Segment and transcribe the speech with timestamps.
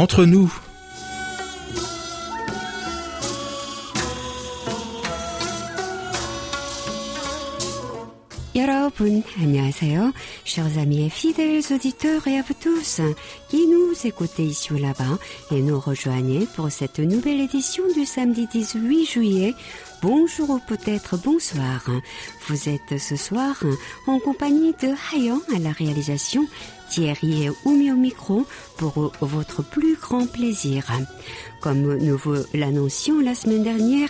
[0.00, 0.50] Entre nous.
[8.56, 10.12] 여러분, 안녕하세요.
[10.44, 13.00] Chers amis et fidèles auditeurs et à vous tous
[13.50, 15.18] qui nous écoutez ici ou là-bas
[15.50, 19.54] et nous rejoignez pour cette nouvelle édition du samedi 18 juillet.
[20.02, 21.84] Bonjour ou peut-être bonsoir.
[22.48, 23.62] Vous êtes ce soir
[24.06, 26.46] en compagnie de Hayan à la réalisation,
[26.91, 28.45] Thierry et Oumi au micro
[28.75, 30.83] pour votre plus grand plaisir.
[31.61, 34.09] Comme nous vous l'annoncions la semaine dernière,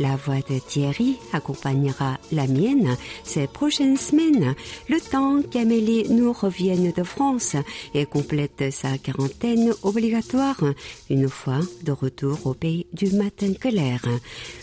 [0.00, 4.56] la voix de Thierry accompagnera la mienne ces prochaines semaines,
[4.88, 7.54] le temps qu'Amélie nous revienne de France
[7.94, 10.60] et complète sa quarantaine obligatoire
[11.08, 14.00] une fois de retour au pays du matin clair.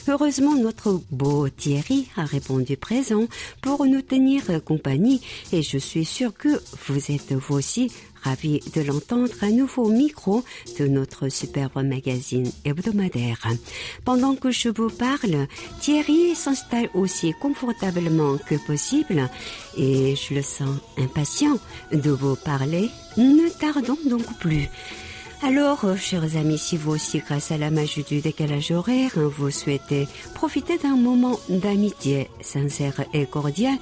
[0.09, 3.25] Heureusement, notre beau Thierry a répondu présent
[3.62, 5.22] pour nous tenir compagnie
[5.53, 7.89] et je suis sûre que vous êtes vous aussi
[8.28, 10.44] ravi de l'entendre à nouveau au micro
[10.80, 13.47] de notre superbe magazine hebdomadaire.
[14.03, 15.47] Pendant que je vous parle,
[15.80, 19.30] Thierry s'installe aussi confortablement que possible
[19.78, 21.58] et je le sens impatient
[21.92, 22.89] de vous parler.
[23.17, 24.67] Ne tardons donc plus.
[25.44, 30.08] Alors, chers amis, si vous aussi, grâce à la magie du décalage horaire, vous souhaitez
[30.34, 33.78] profiter d'un moment d'amitié sincère et cordial,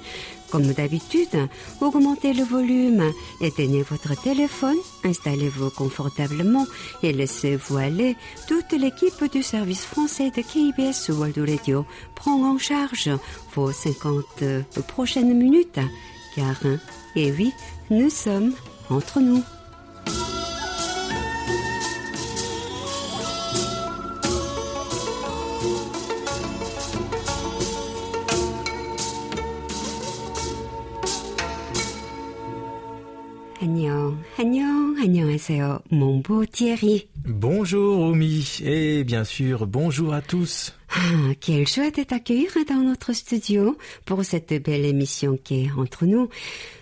[0.50, 1.48] comme d'habitude,
[1.80, 6.66] augmentez le volume, éteignez votre téléphone, installez-vous confortablement
[7.02, 8.16] et laissez-vous aller.
[8.46, 13.10] Toute l'équipe du service français de KBS World Radio prend en charge
[13.54, 15.80] vos 50 prochaines minutes,
[16.34, 16.60] car,
[17.16, 17.50] et oui,
[17.90, 18.52] nous sommes
[18.90, 19.42] entre nous.
[35.90, 37.06] Mon beau Thierry.
[37.24, 40.74] Bonjour Omi et bien sûr bonjour à tous.
[40.90, 46.04] Ah, quelle joie de t'accueillir dans notre studio pour cette belle émission qui est entre
[46.04, 46.28] nous.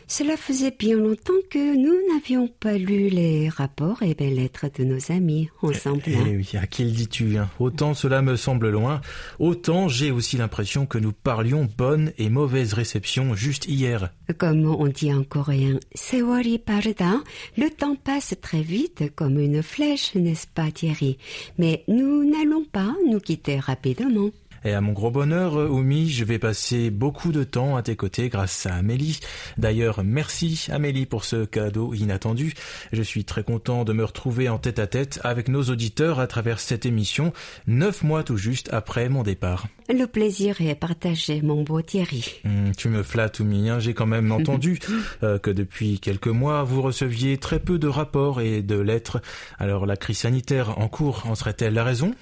[0.07, 4.85] Cela faisait bien longtemps que nous n'avions pas lu les rapports et belles lettres de
[4.85, 6.03] nos amis ensemble.
[6.07, 6.25] Eh, eh hein.
[6.37, 7.49] oui, à qui le dis-tu hein?
[7.59, 9.01] Autant cela me semble loin,
[9.39, 14.11] autant j'ai aussi l'impression que nous parlions bonne et mauvaise réception juste hier.
[14.39, 17.21] Comme on dit en coréen, Sewari parda,
[17.57, 21.19] le temps passe très vite comme une flèche, n'est-ce pas Thierry?
[21.59, 24.31] Mais nous n'allons pas nous quitter rapidement.
[24.65, 28.31] Et à mon gros bonheur, Oumi, je vais passer beaucoup de temps à tes côtés
[28.31, 29.21] grâce à Amélie.
[29.59, 32.55] D'ailleurs, merci Amélie pour ce cadeau inattendu.
[32.93, 36.27] Je suis très content de me retrouver en tête à tête avec nos auditeurs à
[36.27, 37.35] travers cette émission,
[37.67, 39.67] neuf mois tout juste après mon départ.
[39.91, 42.41] Le plaisir est partagé, mon beau Thierry.
[42.47, 43.69] Hum, tu me flattes, Oumi.
[43.69, 43.81] Hein.
[43.81, 44.79] J'ai quand même entendu
[45.23, 49.21] euh, que depuis quelques mois, vous receviez très peu de rapports et de lettres.
[49.59, 52.15] Alors la crise sanitaire en cours en serait-elle la raison?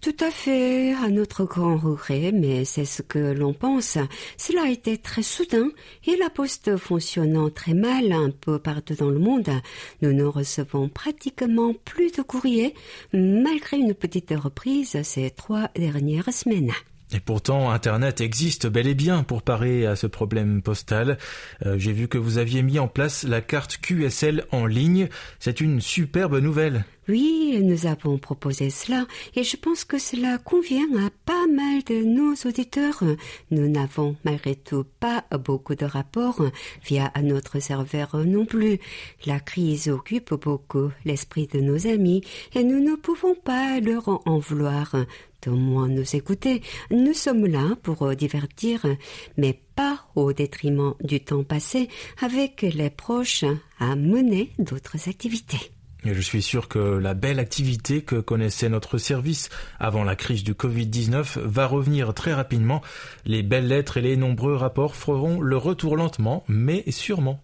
[0.00, 3.98] Tout à fait, à notre grand regret, mais c'est ce que l'on pense.
[4.36, 5.68] Cela a été très soudain
[6.06, 9.50] et la poste fonctionnant très mal un peu partout dans le monde.
[10.00, 12.74] Nous ne recevons pratiquement plus de courriers,
[13.12, 16.72] malgré une petite reprise ces trois dernières semaines.
[17.14, 21.18] Et pourtant, Internet existe bel et bien pour parer à ce problème postal.
[21.66, 25.08] Euh, J'ai vu que vous aviez mis en place la carte QSL en ligne.
[25.38, 26.84] C'est une superbe nouvelle.
[27.08, 32.04] Oui, nous avons proposé cela et je pense que cela convient à pas mal de
[32.04, 33.02] nos auditeurs.
[33.50, 36.40] Nous n'avons malgré tout pas beaucoup de rapports
[36.84, 38.78] via notre serveur non plus.
[39.26, 42.22] La crise occupe beaucoup l'esprit de nos amis
[42.54, 44.94] et nous ne pouvons pas leur en vouloir
[45.48, 46.62] au moins nous écouter.
[46.90, 48.86] Nous sommes là pour divertir,
[49.36, 51.88] mais pas au détriment du temps passé
[52.20, 53.44] avec les proches
[53.78, 55.72] à mener d'autres activités.
[56.04, 60.42] Et je suis sûr que la belle activité que connaissait notre service avant la crise
[60.42, 62.82] du Covid-19 va revenir très rapidement.
[63.24, 67.40] Les belles lettres et les nombreux rapports feront le retour lentement, mais sûrement.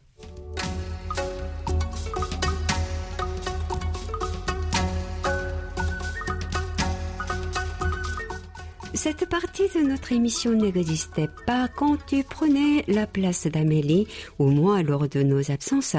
[8.98, 14.08] Cette partie de notre émission n'existait pas quand tu prenais la place d'Amélie
[14.40, 15.94] ou moi lors de nos absences,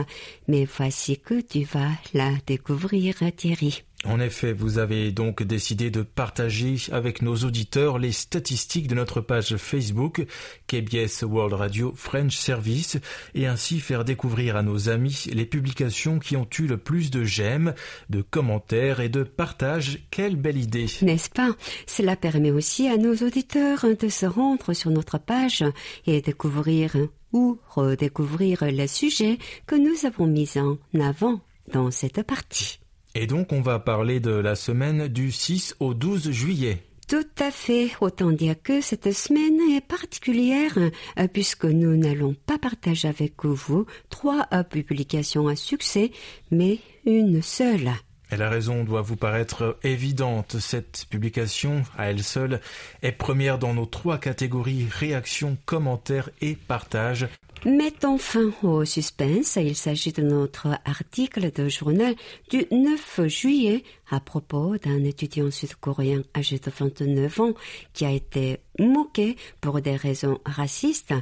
[0.50, 3.86] mais voici que tu vas la découvrir, Thierry.
[4.06, 9.19] En effet, vous avez donc décidé de partager avec nos auditeurs les statistiques de notre
[9.19, 10.25] page Facebook
[10.68, 12.98] KBS World Radio French Service
[13.36, 17.25] et ainsi faire découvrir à nos amis les publications qui ont eu le plus de
[17.25, 17.74] j'aime,
[18.10, 20.00] de commentaires et de partages.
[20.12, 21.54] Quelle belle idée N'est-ce pas?
[21.86, 25.66] Cela permet aussi à nos auditeurs de se rendre sur notre page
[26.07, 26.95] et découvrir
[27.34, 31.42] ou redécouvrir les sujets que nous avons mis en avant
[31.74, 32.79] dans cette partie.
[33.15, 36.83] Et donc on va parler de la semaine du 6 au 12 juillet.
[37.07, 37.89] Tout à fait.
[38.01, 43.88] Autant dire que cette semaine est particulière euh, puisque nous n'allons pas partager avec vous
[44.09, 46.11] trois euh, publications à succès,
[46.51, 46.77] mais
[47.07, 47.89] une seule.
[48.31, 50.57] Et la raison doit vous paraître évidente.
[50.59, 52.61] Cette publication, à elle seule,
[53.01, 57.27] est première dans nos trois catégories réaction, commentaires et partage.
[57.65, 59.57] Mettons fin au suspense.
[59.57, 62.15] Il s'agit de notre article de journal
[62.50, 67.53] du 9 juillet à propos d'un étudiant sud-coréen âgé de 29 ans
[67.91, 71.13] qui a été moqué pour des raisons racistes,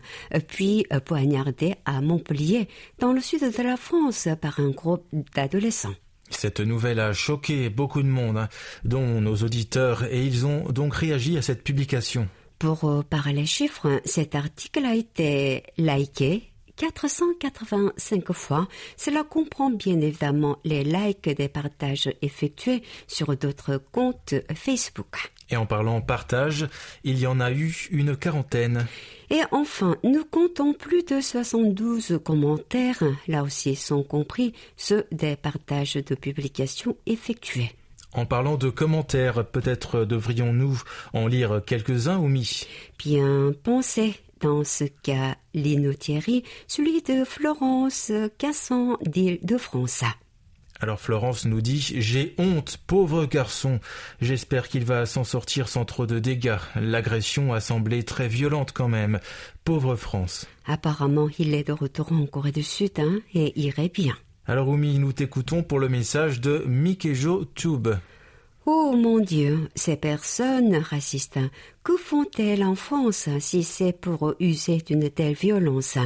[0.48, 2.68] puis poignardé à Montpellier,
[3.00, 5.96] dans le sud de la France, par un groupe d'adolescents.
[6.30, 8.50] Cette nouvelle a choqué beaucoup de monde, hein,
[8.84, 12.28] dont nos auditeurs, et ils ont donc réagi à cette publication.
[12.60, 18.68] Pour euh, parler chiffres, cet article a été liké 485 fois.
[18.96, 25.32] Cela comprend bien évidemment les likes des partages effectués sur d'autres comptes Facebook.
[25.50, 26.68] Et en parlant partage,
[27.04, 28.86] il y en a eu une quarantaine.
[29.30, 35.96] Et enfin, nous comptons plus de 72 commentaires, là aussi sont compris ceux des partages
[35.96, 37.72] de publications effectués.
[38.18, 40.82] En parlant de commentaires, peut-être devrions-nous
[41.14, 42.66] en lire quelques-uns, Oumi?
[42.98, 44.16] Bien pensé.
[44.42, 50.04] Dans ce cas, Lino Thierry, celui de Florence Cassan d'Île-de-France.
[50.80, 53.80] Alors Florence nous dit J'ai honte, pauvre garçon.
[54.20, 56.58] J'espère qu'il va s'en sortir sans trop de dégâts.
[56.76, 59.20] L'agression a semblé très violente quand même.
[59.64, 60.48] Pauvre France.
[60.66, 64.16] Apparemment, il est de retour en Corée du Sud hein, et irait bien.
[64.50, 67.90] Alors Oumi, nous t'écoutons pour le message de Mikejo Tube.
[68.66, 71.40] Oh mon Dieu, ces personnes racistes,
[71.84, 75.98] que font-elles en France si c'est pour user d'une telle violence?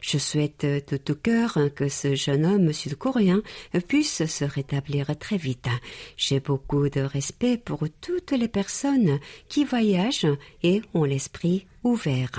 [0.00, 3.42] Je souhaite de tout cœur que ce jeune homme sud-coréen
[3.86, 5.68] puisse se rétablir très vite.
[6.16, 9.18] J'ai beaucoup de respect pour toutes les personnes
[9.48, 10.26] qui voyagent
[10.62, 12.32] et ont l'esprit ouvert.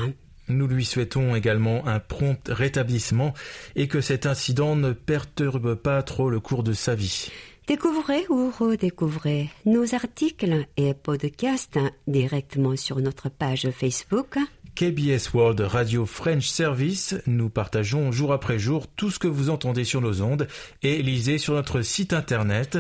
[0.52, 3.34] Nous lui souhaitons également un prompt rétablissement
[3.76, 7.32] et que cet incident ne perturbe pas trop le cours de sa vie.
[7.68, 14.38] Découvrez ou redécouvrez nos articles et podcasts directement sur notre page Facebook.
[14.76, 19.84] KBS World Radio French Service, nous partageons jour après jour tout ce que vous entendez
[19.84, 20.48] sur nos ondes
[20.82, 22.80] et lisez sur notre site internet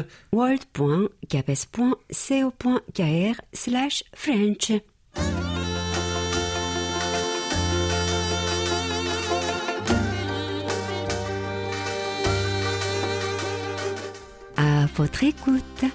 [14.85, 15.85] votre écoute.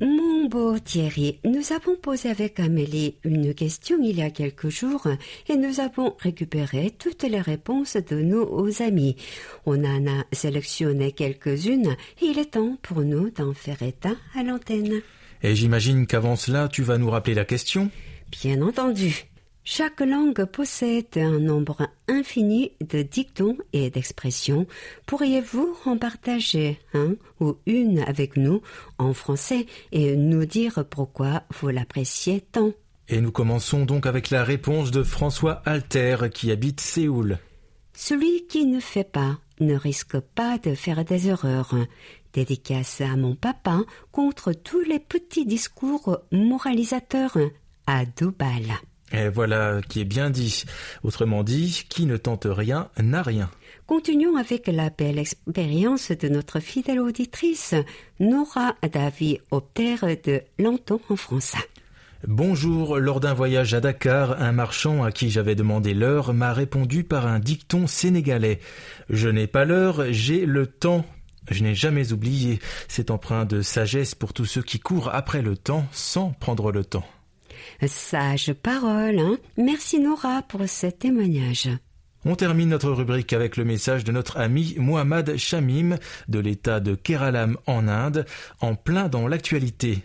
[0.00, 5.06] Mon beau Thierry, nous avons posé avec Amélie une question il y a quelques jours
[5.48, 9.16] et nous avons récupéré toutes les réponses de nos amis.
[9.66, 14.42] On en a sélectionné quelques-unes et il est temps pour nous d'en faire état à
[14.42, 15.00] l'antenne.
[15.42, 17.90] Et j'imagine qu'avant cela, tu vas nous rappeler la question?
[18.30, 19.29] Bien entendu.
[19.72, 24.66] Chaque langue possède un nombre infini de dictons et d'expressions.
[25.06, 28.62] Pourriez-vous en partager un ou une avec nous
[28.98, 32.72] en français et nous dire pourquoi vous l'appréciez tant?
[33.08, 37.38] Et nous commençons donc avec la réponse de François Alter qui habite Séoul.
[37.94, 41.76] Celui qui ne fait pas ne risque pas de faire des erreurs.
[42.32, 47.38] Dédicace à mon papa contre tous les petits discours moralisateurs
[47.86, 48.04] à
[48.36, 48.80] balles.
[49.12, 50.64] Et voilà qui est bien dit.
[51.02, 53.50] Autrement dit, qui ne tente rien n'a rien.
[53.86, 57.74] Continuons avec la belle expérience de notre fidèle auditrice,
[58.20, 61.56] Nora Davi Opter de Lanton en France.
[62.28, 67.02] Bonjour, lors d'un voyage à Dakar, un marchand à qui j'avais demandé l'heure m'a répondu
[67.02, 68.60] par un dicton sénégalais.
[69.08, 71.04] Je n'ai pas l'heure, j'ai le temps.
[71.50, 72.60] Je n'ai jamais oublié.
[72.88, 76.84] cet empreint de sagesse pour tous ceux qui courent après le temps sans prendre le
[76.84, 77.06] temps.
[77.86, 81.68] Sage parole, hein Merci Nora pour ce témoignage.
[82.26, 85.96] On termine notre rubrique avec le message de notre ami Muhammad Shamim
[86.28, 88.26] de l'État de Keralam en Inde,
[88.60, 90.02] en plein dans l'actualité.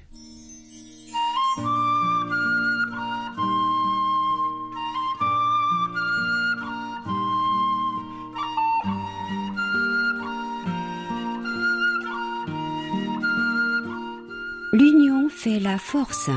[14.71, 16.29] L'union fait la force.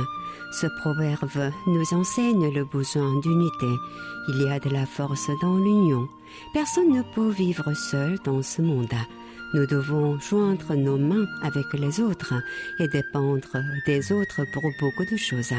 [0.50, 3.66] Ce proverbe nous enseigne le besoin d'unité.
[4.28, 6.08] Il y a de la force dans l'union.
[6.54, 8.94] Personne ne peut vivre seul dans ce monde.
[9.54, 12.34] Nous devons joindre nos mains avec les autres
[12.78, 15.54] et dépendre des autres pour beaucoup de choses.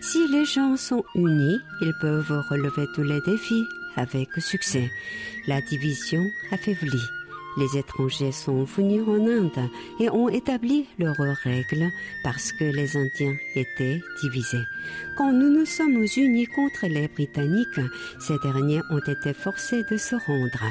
[0.00, 3.66] Si les gens sont unis, ils peuvent relever tous les défis
[3.96, 4.90] avec succès.
[5.48, 7.08] La division affaiblit.
[7.56, 11.90] Les étrangers sont venus en Inde et ont établi leurs règles
[12.22, 14.64] parce que les Indiens étaient divisés.
[15.16, 17.80] Quand nous nous sommes unis contre les Britanniques,
[18.20, 20.64] ces derniers ont été forcés de se rendre.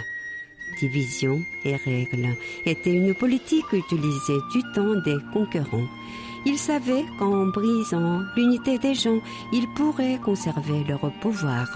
[0.79, 5.87] Division et règles étaient une politique utilisée du temps des conquérants.
[6.47, 9.19] Ils savaient qu'en brisant l'unité des gens,
[9.51, 11.75] ils pourraient conserver leur pouvoir.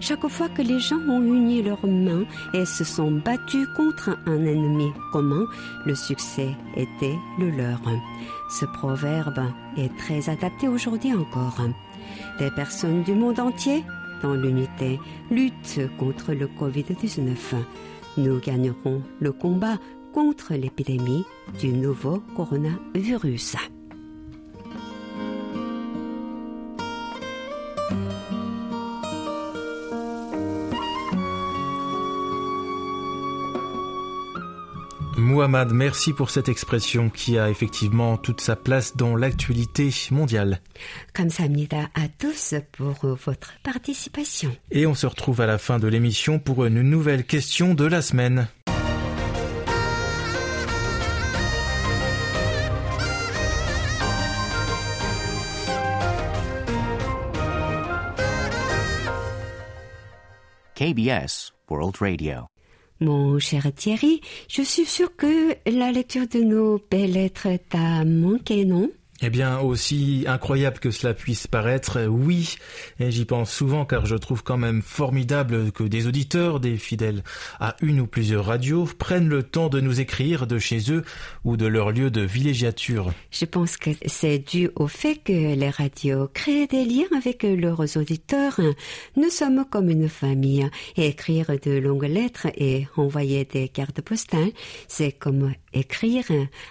[0.00, 4.44] Chaque fois que les gens ont uni leurs mains et se sont battus contre un
[4.44, 5.46] ennemi commun,
[5.86, 7.80] le succès était le leur.
[8.50, 9.44] Ce proverbe
[9.78, 11.62] est très adapté aujourd'hui encore.
[12.38, 13.82] Des personnes du monde entier,
[14.22, 15.00] dans l'unité,
[15.30, 17.34] luttent contre le Covid-19.
[18.18, 19.78] Nous gagnerons le combat
[20.12, 21.24] contre l'épidémie
[21.58, 23.56] du nouveau coronavirus.
[35.22, 40.60] Muhammad, merci pour cette expression qui a effectivement toute sa place dans l'actualité mondiale.
[41.14, 44.54] Comme Kamsamnida à tous pour votre participation.
[44.70, 48.02] Et on se retrouve à la fin de l'émission pour une nouvelle question de la
[48.02, 48.48] semaine.
[60.74, 62.51] KBS World Radio.
[63.02, 68.64] Mon cher Thierry, je suis sûre que la lecture de nos belles lettres t'a manqué,
[68.64, 68.92] non?
[69.22, 72.56] Eh bien, aussi incroyable que cela puisse paraître, oui,
[72.98, 77.22] et j'y pense souvent car je trouve quand même formidable que des auditeurs, des fidèles
[77.60, 81.04] à une ou plusieurs radios, prennent le temps de nous écrire de chez eux
[81.44, 83.12] ou de leur lieu de villégiature.
[83.30, 87.96] Je pense que c'est dû au fait que les radios créent des liens avec leurs
[87.96, 88.60] auditeurs.
[89.16, 94.50] Nous sommes comme une famille écrire de longues lettres et envoyer des cartes postales,
[94.88, 96.24] c'est comme écrire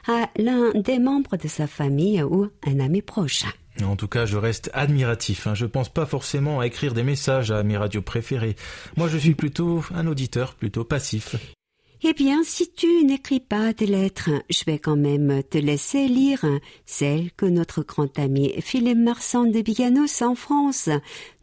[0.07, 3.45] à l'un des membres de sa famille ou un ami proche.
[3.83, 5.47] En tout cas, je reste admiratif.
[5.47, 5.55] Hein.
[5.55, 8.55] Je pense pas forcément à écrire des messages à mes radios préférées.
[8.97, 11.35] Moi, je suis plutôt un auditeur, plutôt passif.
[12.03, 16.43] Eh bien, si tu n'écris pas de lettres, je vais quand même te laisser lire
[16.83, 20.89] celle que notre grand ami Philippe Marsan de Biganos en France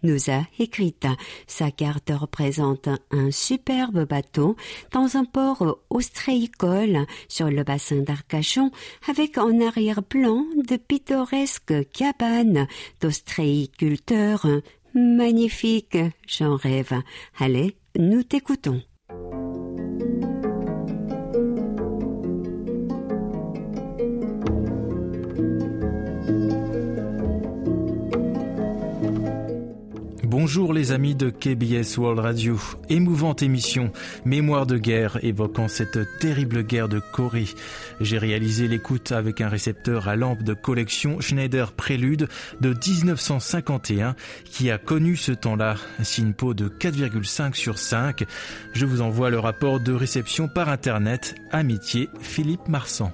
[0.03, 1.07] nous a écrite.
[1.47, 4.57] Sa carte représente un superbe bateau
[4.91, 8.73] dans un port ostréicole sur le bassin d'Arcachon
[9.07, 12.67] avec en arrière-plan de pittoresques cabanes
[13.00, 14.45] d'ostréiculteurs.
[14.93, 17.00] Magnifique, j'en rêve.
[17.38, 18.83] Allez, nous t'écoutons.
[30.59, 32.59] Bonjour les amis de KBS World Radio.
[32.88, 33.93] Émouvante émission,
[34.25, 37.47] mémoire de guerre évoquant cette terrible guerre de Corée.
[38.00, 42.27] J'ai réalisé l'écoute avec un récepteur à lampe de collection Schneider Prélude
[42.61, 48.25] de 1951 qui a connu ce temps-là, SINPO de 4,5 sur 5.
[48.73, 51.37] Je vous envoie le rapport de réception par internet.
[51.53, 53.12] Amitié Philippe Marsan.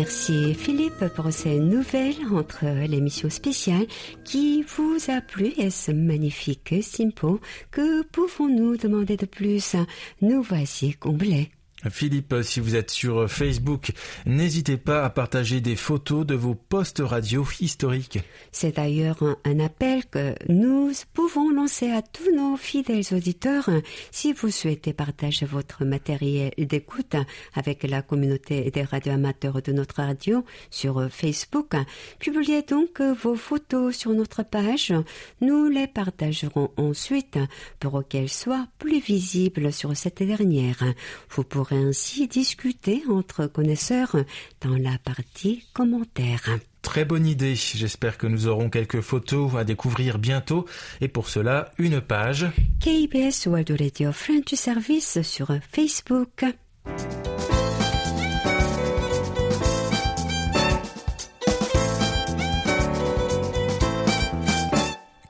[0.00, 3.84] Merci Philippe pour ces nouvelles entre l'émission spéciale
[4.24, 7.38] qui vous a plu et ce magnifique Simpo.
[7.70, 9.76] Que pouvons-nous demander de plus?
[10.22, 11.50] Nous voici comblés.
[11.88, 13.92] Philippe, si vous êtes sur Facebook,
[14.26, 18.18] n'hésitez pas à partager des photos de vos postes radio historiques.
[18.52, 23.70] C'est d'ailleurs un, appel que nous pouvons lancer à tous nos fidèles auditeurs.
[24.10, 27.16] Si vous souhaitez partager votre matériel d'écoute
[27.54, 31.74] avec la communauté des radioamateurs de notre radio sur Facebook,
[32.18, 34.92] publiez donc vos photos sur notre page.
[35.40, 37.38] Nous les partagerons ensuite
[37.78, 40.82] pour qu'elles soient plus visibles sur cette dernière.
[41.30, 44.16] Vous pourrez ainsi discuter entre connaisseurs
[44.60, 46.58] dans la partie commentaires.
[46.82, 47.54] Très bonne idée.
[47.54, 50.66] J'espère que nous aurons quelques photos à découvrir bientôt.
[51.00, 52.46] Et pour cela, une page.
[52.80, 56.44] KBS World Radio French Service sur Facebook.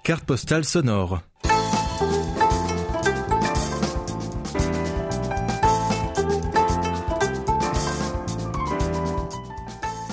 [0.03, 1.21] Carte postale sonore.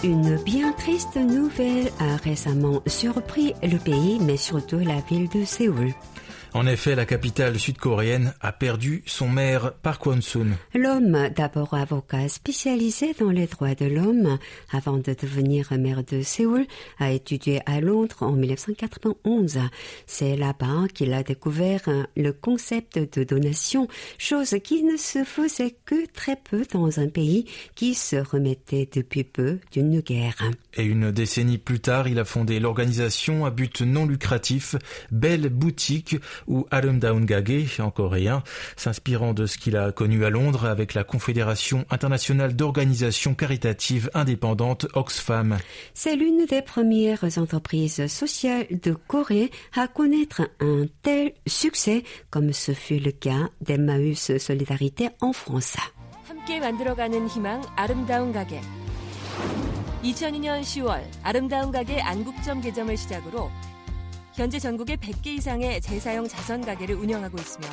[0.03, 5.91] Une bien triste nouvelle a récemment surpris le pays, mais surtout la ville de Séoul.
[6.53, 10.55] En effet, la capitale sud-coréenne a perdu son maire Park Won-sun.
[10.73, 14.37] L'homme, d'abord avocat spécialisé dans les droits de l'homme,
[14.71, 16.65] avant de devenir maire de Séoul,
[16.99, 19.59] a étudié à Londres en 1991.
[20.05, 21.81] C'est là-bas qu'il a découvert
[22.15, 23.87] le concept de donation,
[24.17, 29.23] chose qui ne se faisait que très peu dans un pays qui se remettait depuis
[29.23, 30.51] peu d'une guerre.
[30.77, 34.75] Et une décennie plus tard, il a fondé l'organisation à but non lucratif
[35.11, 36.17] Belle Boutique
[36.47, 38.43] ou Gage en coréen,
[38.75, 44.85] s'inspirant de ce qu'il a connu à Londres avec la Confédération internationale d'organisations caritatives indépendantes
[44.93, 45.57] Oxfam.
[45.95, 52.73] C'est l'une des premières entreprises sociales de Corée à connaître un tel succès comme ce
[52.73, 55.77] fut le cas d'Emmaüs Solidarité en France.
[60.03, 63.49] 2002년 10월 아름다운 가게 안국점 개점을 시작으로
[64.33, 67.67] 현재 전국에 100개 이상의 재사용 자선 가게를 운영하고 있으며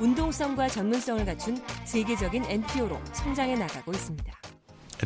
[0.00, 4.38] 운동성과 전문성을 갖춘 세계적인 NPO로 성장해 나가고 있습니다.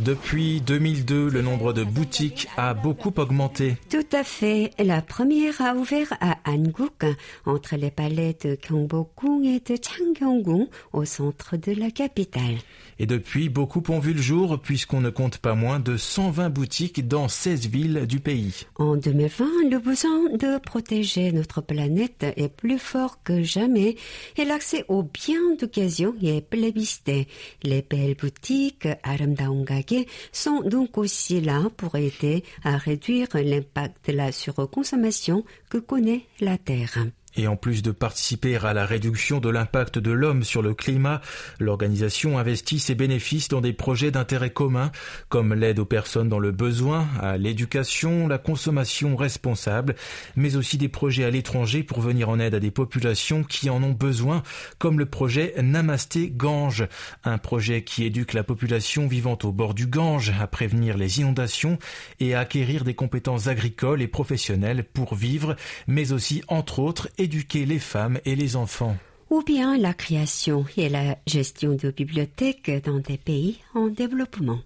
[0.00, 3.76] Depuis 2002, le nombre de boutiques a beaucoup augmenté.
[3.91, 4.71] Tout à fait.
[4.79, 7.05] La première a ouvert à Anguk,
[7.45, 12.57] entre les palais de Gyeongbokgung et de Changgyeonggung, au centre de la capitale.
[12.99, 17.07] Et depuis, beaucoup ont vu le jour puisqu'on ne compte pas moins de 120 boutiques
[17.07, 18.67] dans 16 villes du pays.
[18.77, 23.97] En 2020, le besoin de protéger notre planète est plus fort que jamais
[24.37, 27.29] et l'accès aux biens d'occasion est plébiscité.
[27.63, 34.33] Les belles boutiques Aramdaongage sont donc aussi là pour aider à réduire l'impact de la
[34.33, 36.99] surconsommation que connaît la Terre.
[37.37, 41.21] Et en plus de participer à la réduction de l'impact de l'homme sur le climat,
[41.59, 44.93] l'organisation investit ses bénéfices dans des projets d'intérêt commun,
[45.29, 49.95] comme l'aide aux personnes dans le besoin, à l'éducation, la consommation responsable,
[50.37, 53.83] mais aussi des projets à l'étranger pour venir en aide à des populations qui en
[53.83, 54.43] ont besoin,
[54.79, 56.87] comme le projet Namasté Gange,
[57.25, 61.78] un projet qui éduque la population vivant au bord du Gange à prévenir les inondations
[62.21, 65.56] et à acquérir des compétences agricoles et professionnelles pour vivre,
[65.87, 68.97] mais aussi, entre autres, éduquer les femmes et les enfants.
[69.30, 74.61] Ou bien la création et la gestion de bibliothèques dans des pays en développement.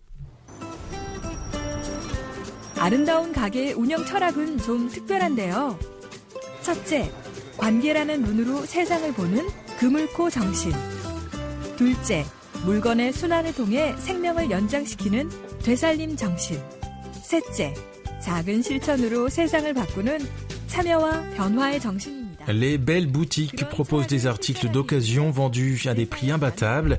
[2.79, 5.79] 아름다운 가게 운영 철학은 좀 특별한데요.
[6.63, 7.11] 첫째,
[7.57, 9.47] 관계라는 눈으로 세상을 보는
[9.79, 10.73] 그물코 정신.
[11.77, 12.25] 둘째,
[12.65, 15.31] 물건의 순환을 통해 생명을 연장시키는
[15.63, 16.61] 되살림 정신.
[17.23, 17.73] 셋째,
[18.23, 20.19] 작은 실천으로 세상을 바꾸는
[20.67, 22.26] 참여와 변화의 정신입니다.
[22.49, 26.99] Les belles boutiques proposent des articles d'occasion vendus à des prix imbattables.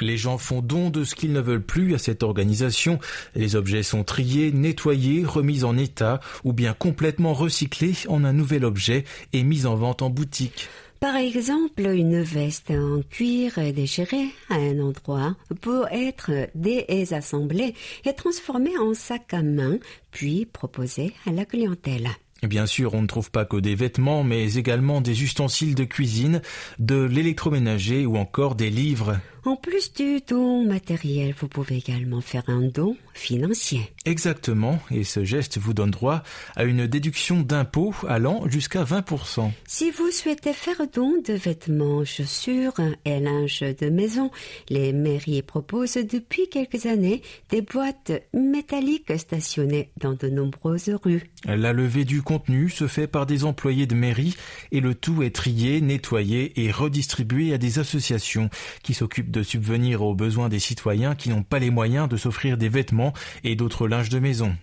[0.00, 2.98] Les gens font don de ce qu'ils ne veulent plus à cette organisation.
[3.34, 8.64] Les objets sont triés, nettoyés, remis en état ou bien complètement recyclés en un nouvel
[8.64, 10.68] objet et mis en vente en boutique.
[11.00, 18.76] Par exemple, une veste en cuir déchirée à un endroit peut être désassemblée et transformée
[18.78, 19.78] en sac à main,
[20.10, 22.08] puis proposée à la clientèle.
[22.42, 26.40] Bien sûr, on ne trouve pas que des vêtements, mais également des ustensiles de cuisine,
[26.78, 29.18] de l'électroménager ou encore des livres.
[29.44, 33.92] En plus du don matériel, vous pouvez également faire un don financier.
[34.04, 36.22] Exactement, et ce geste vous donne droit
[36.56, 39.50] à une déduction d'impôt allant jusqu'à 20%.
[39.66, 44.30] Si vous souhaitez faire don de vêtements, chaussures et linge de maison,
[44.68, 51.30] les mairies proposent depuis quelques années des boîtes métalliques stationnées dans de nombreuses rues.
[51.44, 54.36] La levée du contenu se fait par des employés de mairie
[54.72, 58.50] et le tout est trié, nettoyé et redistribué à des associations
[58.82, 62.56] qui s'occupent de subvenir aux besoins des citoyens qui n'ont pas les moyens de s'offrir
[62.56, 63.07] des vêtements
[63.44, 64.54] et d'autres linges de maison.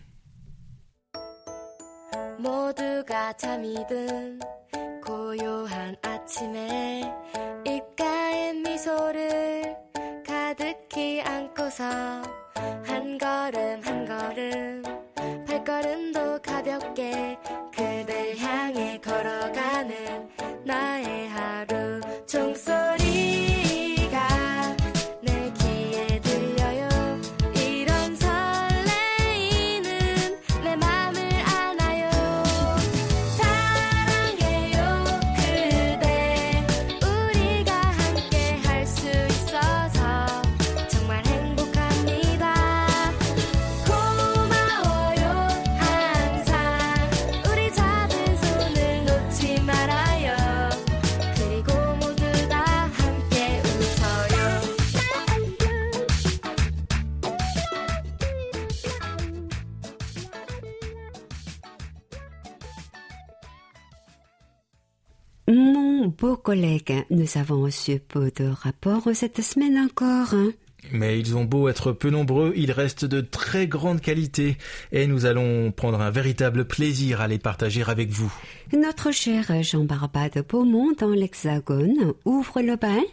[66.25, 70.33] Beaux collègues, nous avons reçu peu de rapports cette semaine encore.
[70.33, 70.53] hein.
[70.91, 74.57] Mais ils ont beau être peu nombreux, ils restent de très grande qualité
[74.91, 78.33] et nous allons prendre un véritable plaisir à les partager avec vous.
[78.73, 83.03] Notre cher Jean Barba de Beaumont dans l'Hexagone ouvre le bal.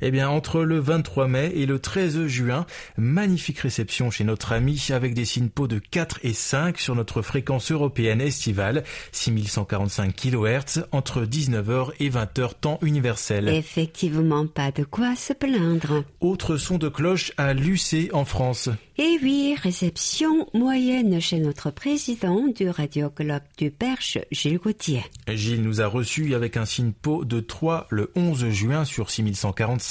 [0.00, 4.88] Eh bien, entre le 23 mai et le 13 juin, magnifique réception chez notre ami
[4.90, 11.24] avec des SINPO de 4 et 5 sur notre fréquence européenne estivale, 6145 kHz, entre
[11.24, 13.48] 19h et 20h temps universel.
[13.48, 16.04] Effectivement, pas de quoi se plaindre.
[16.20, 18.68] Autre son de cloche à Lucé en France.
[18.96, 25.02] Et oui, réception moyenne chez notre président du Radio Globe du Perche, Gilles Gauthier.
[25.26, 29.83] Gilles nous a reçus avec un SINPO de 3 le 11 juin sur 6145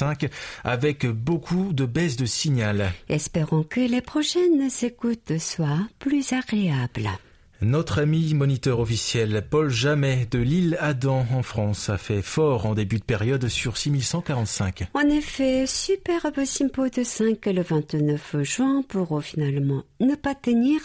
[0.64, 2.92] avec beaucoup de baisse de signal.
[3.10, 7.10] Espérons que les prochaines écoutes soient plus agréables.
[7.64, 12.74] Notre ami moniteur officiel Paul Jamet de l'île Adam en France a fait fort en
[12.74, 14.90] début de période sur 6145.
[14.94, 20.82] En effet, superbe Simpo de 5 le 29 juin pour finalement ne pas tenir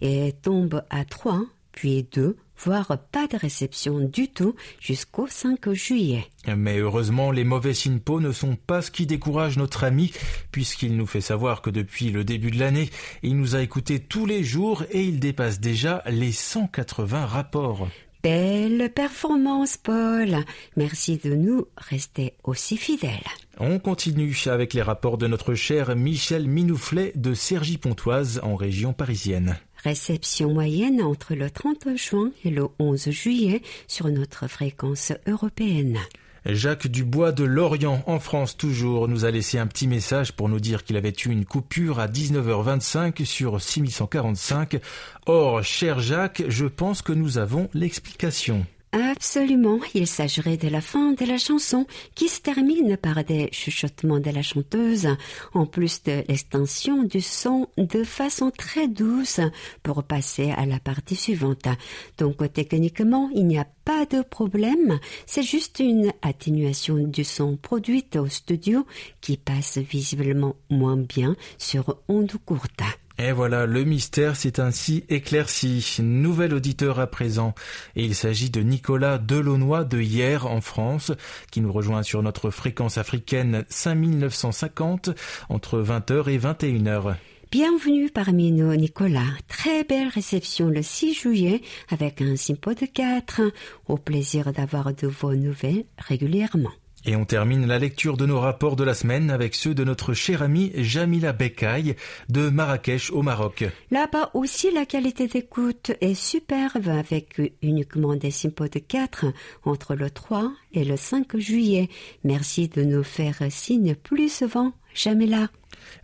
[0.00, 6.26] et tombe à 3, puis 2, voire pas de réception du tout jusqu'au 5 juillet.
[6.56, 10.12] Mais heureusement, les mauvais SINPO ne sont pas ce qui décourage notre ami,
[10.52, 12.90] puisqu'il nous fait savoir que depuis le début de l'année,
[13.22, 17.88] il nous a écoutés tous les jours et il dépasse déjà les 180 rapports.
[18.22, 20.38] Belle performance, Paul.
[20.76, 23.22] Merci de nous rester aussi fidèles.
[23.58, 29.56] On continue avec les rapports de notre cher Michel Minouflet de Cergy-Pontoise en région parisienne.
[29.86, 36.00] Réception moyenne entre le 30 juin et le 11 juillet sur notre fréquence européenne.
[36.44, 40.58] Jacques Dubois de Lorient, en France toujours, nous a laissé un petit message pour nous
[40.58, 44.80] dire qu'il avait eu une coupure à 19h25 sur 6145.
[45.26, 48.66] Or, cher Jacques, je pense que nous avons l'explication.
[48.98, 54.20] Absolument, il s'agirait de la fin de la chanson qui se termine par des chuchotements
[54.20, 55.08] de la chanteuse,
[55.52, 59.40] en plus de l'extension du son de façon très douce
[59.82, 61.68] pour passer à la partie suivante.
[62.16, 68.16] Donc techniquement, il n'y a pas de problème, c'est juste une atténuation du son produite
[68.16, 68.86] au studio
[69.20, 72.82] qui passe visiblement moins bien sur ondes courtes.
[73.18, 75.98] Et voilà, le mystère s'est ainsi éclairci.
[76.02, 77.54] Nouvel auditeur à présent.
[77.94, 81.12] Et il s'agit de Nicolas Delaunois de hier en France,
[81.50, 85.10] qui nous rejoint sur notre fréquence africaine 5950
[85.48, 87.14] entre 20h et 21h.
[87.50, 89.32] Bienvenue parmi nous, Nicolas.
[89.48, 93.40] Très belle réception le 6 juillet avec un simpo de 4.
[93.88, 96.72] Au plaisir d'avoir de vos nouvelles régulièrement.
[97.08, 100.12] Et on termine la lecture de nos rapports de la semaine avec ceux de notre
[100.12, 101.94] chère amie Jamila Bekaï
[102.28, 103.64] de Marrakech au Maroc.
[103.92, 109.26] Là-bas aussi, la qualité d'écoute est superbe avec uniquement des simpos de 4
[109.64, 111.88] entre le 3 et le 5 juillet.
[112.24, 115.48] Merci de nous faire signe plus souvent, Jamila.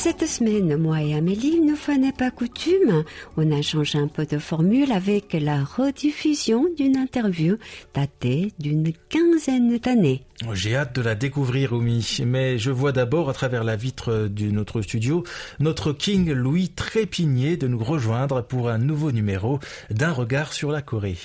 [0.00, 3.02] Cette semaine, moi et Amélie, une fois n'est pas coutume,
[3.36, 7.56] on a changé un peu de formule avec la rediffusion d'une interview
[7.94, 10.22] datée d'une quinzaine d'années.
[10.52, 14.52] J'ai hâte de la découvrir, Oumi, mais je vois d'abord à travers la vitre de
[14.52, 15.24] notre studio
[15.58, 19.58] notre King Louis Trépigné de nous rejoindre pour un nouveau numéro
[19.90, 21.18] d'un regard sur la Corée.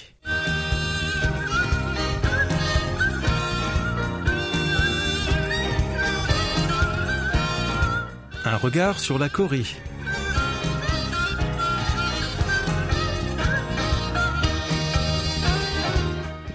[8.54, 9.66] Un regard sur la Corée.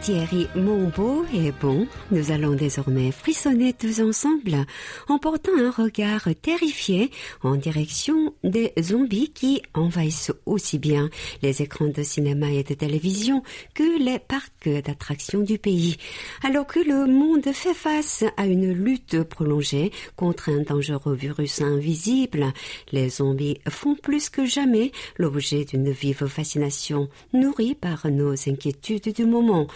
[0.08, 1.86] Thierry Monbeau est bon.
[2.10, 4.64] Nous allons désormais frissonner tous ensemble
[5.06, 7.10] en portant un regard terrifié
[7.42, 11.10] en direction des zombies qui envahissent aussi bien
[11.42, 13.42] les écrans de cinéma et de télévision
[13.74, 15.98] que les parcs d'attractions du pays.
[16.42, 22.54] Alors que le monde fait face à une lutte prolongée contre un dangereux virus invisible,
[22.92, 29.26] les zombies font plus que jamais l'objet d'une vive fascination nourrie par nos inquiétudes du
[29.26, 29.66] moment.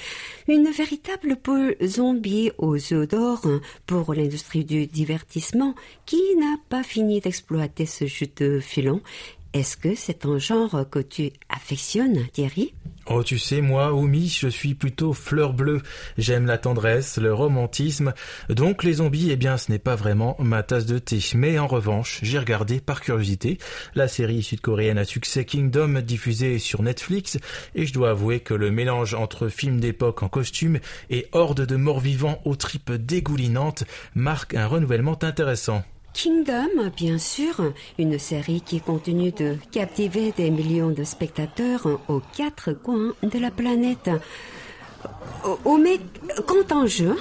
[0.48, 3.42] Une véritable poule zombie aux œufs d'or
[3.86, 5.74] pour l'industrie du divertissement
[6.06, 8.04] qui n'a pas fini d'exploiter ce
[8.36, 9.00] de filon
[9.52, 12.72] Est-ce que c'est un genre que tu affectionnes, Thierry?
[13.06, 15.82] Oh, tu sais, moi, Oumi, je suis plutôt fleur bleue.
[16.16, 18.14] J'aime la tendresse, le romantisme.
[18.48, 21.18] Donc, les zombies, eh bien, ce n'est pas vraiment ma tasse de thé.
[21.34, 23.58] Mais en revanche, j'ai regardé, par curiosité,
[23.94, 27.38] la série sud-coréenne à succès Kingdom diffusée sur Netflix,
[27.74, 30.78] et je dois avouer que le mélange entre film d'époque en costume
[31.10, 33.84] et horde de morts vivants aux tripes dégoulinantes
[34.14, 35.84] marque un renouvellement intéressant.
[36.14, 42.72] Kingdom, bien sûr, une série qui continue de captiver des millions de spectateurs aux quatre
[42.72, 44.10] coins de la planète.
[45.64, 45.98] Oh, mais
[46.46, 47.16] quand en jeu?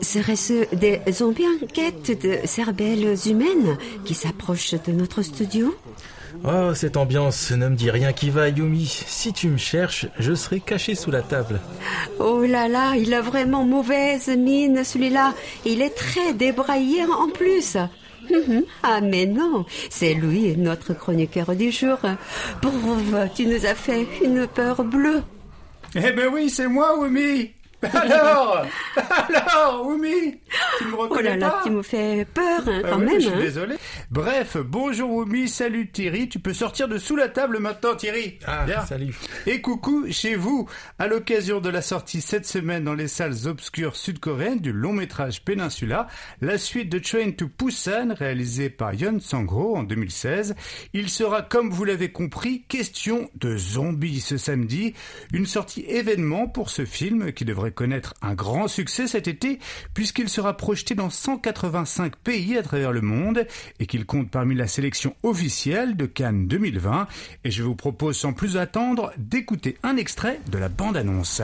[0.00, 5.74] Serait-ce des zombies en quête de cervelles humaines qui s'approchent de notre studio?
[6.44, 8.86] Oh, cette ambiance ne me dit rien qui va, Yumi.
[8.86, 11.60] Si tu me cherches, je serai caché sous la table.
[12.20, 15.34] Oh là là, il a vraiment mauvaise mine, celui-là.
[15.64, 17.76] Il est très débraillé en plus.
[18.82, 21.98] Ah mais non, c'est lui, notre chroniqueur du jour.
[22.60, 25.22] Pauvre, tu nous as fait une peur bleue.
[25.94, 27.50] Eh ben oui, c'est moi, Yumi.
[27.82, 28.64] Alors
[29.28, 30.40] Alors, Oumi
[30.78, 33.20] Tu me reconnais Oh là là, tu me fais peur hein, Ah quand oui, même.
[33.20, 33.40] Je suis hein.
[33.40, 33.76] désolé.
[34.10, 36.28] Bref, bonjour Oumi, salut Thierry.
[36.28, 38.38] Tu peux sortir de sous la table maintenant, Thierry.
[38.46, 38.84] Ah, Bien.
[38.86, 39.14] salut.
[39.46, 43.96] Et coucou chez vous, à l'occasion de la sortie cette semaine dans les salles obscures
[43.96, 46.06] sud-coréennes du long métrage Peninsula,
[46.40, 50.54] la suite de Train to Busan réalisée par Yeon Sang-ho en 2016.
[50.94, 54.94] Il sera, comme vous l'avez compris, question de zombies ce samedi.
[55.32, 59.60] Une sortie événement pour ce film qui devrait connaître un grand succès cet été
[59.94, 63.46] puisqu'il sera projeté dans 185 pays à travers le monde
[63.78, 67.06] et qu'il compte parmi la sélection officielle de Cannes 2020.
[67.44, 71.42] Et je vous propose sans plus attendre d'écouter un extrait de la bande-annonce.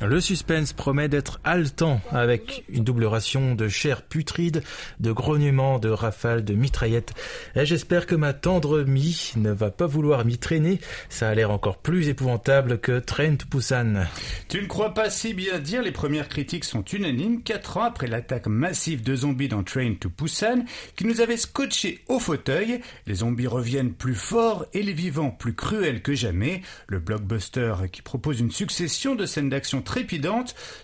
[0.00, 4.62] Le suspense promet d'être haletant avec une double ration de chair putride,
[5.00, 7.14] de grognements, de rafales, de mitraillettes.
[7.56, 10.78] Et j'espère que ma tendre mie ne va pas vouloir m'y traîner.
[11.08, 14.06] Ça a l'air encore plus épouvantable que Trent Busan.
[14.48, 18.06] Tu ne crois pas si bien dire, les premières critiques sont unanimes, 4 ans après
[18.06, 22.80] l'attaque massive de zombies dans Train to Busan, qui nous avait scotché au fauteuil.
[23.06, 26.62] Les zombies reviennent plus forts et les vivants plus cruels que jamais.
[26.86, 29.82] Le blockbuster, qui propose une succession de scènes d'action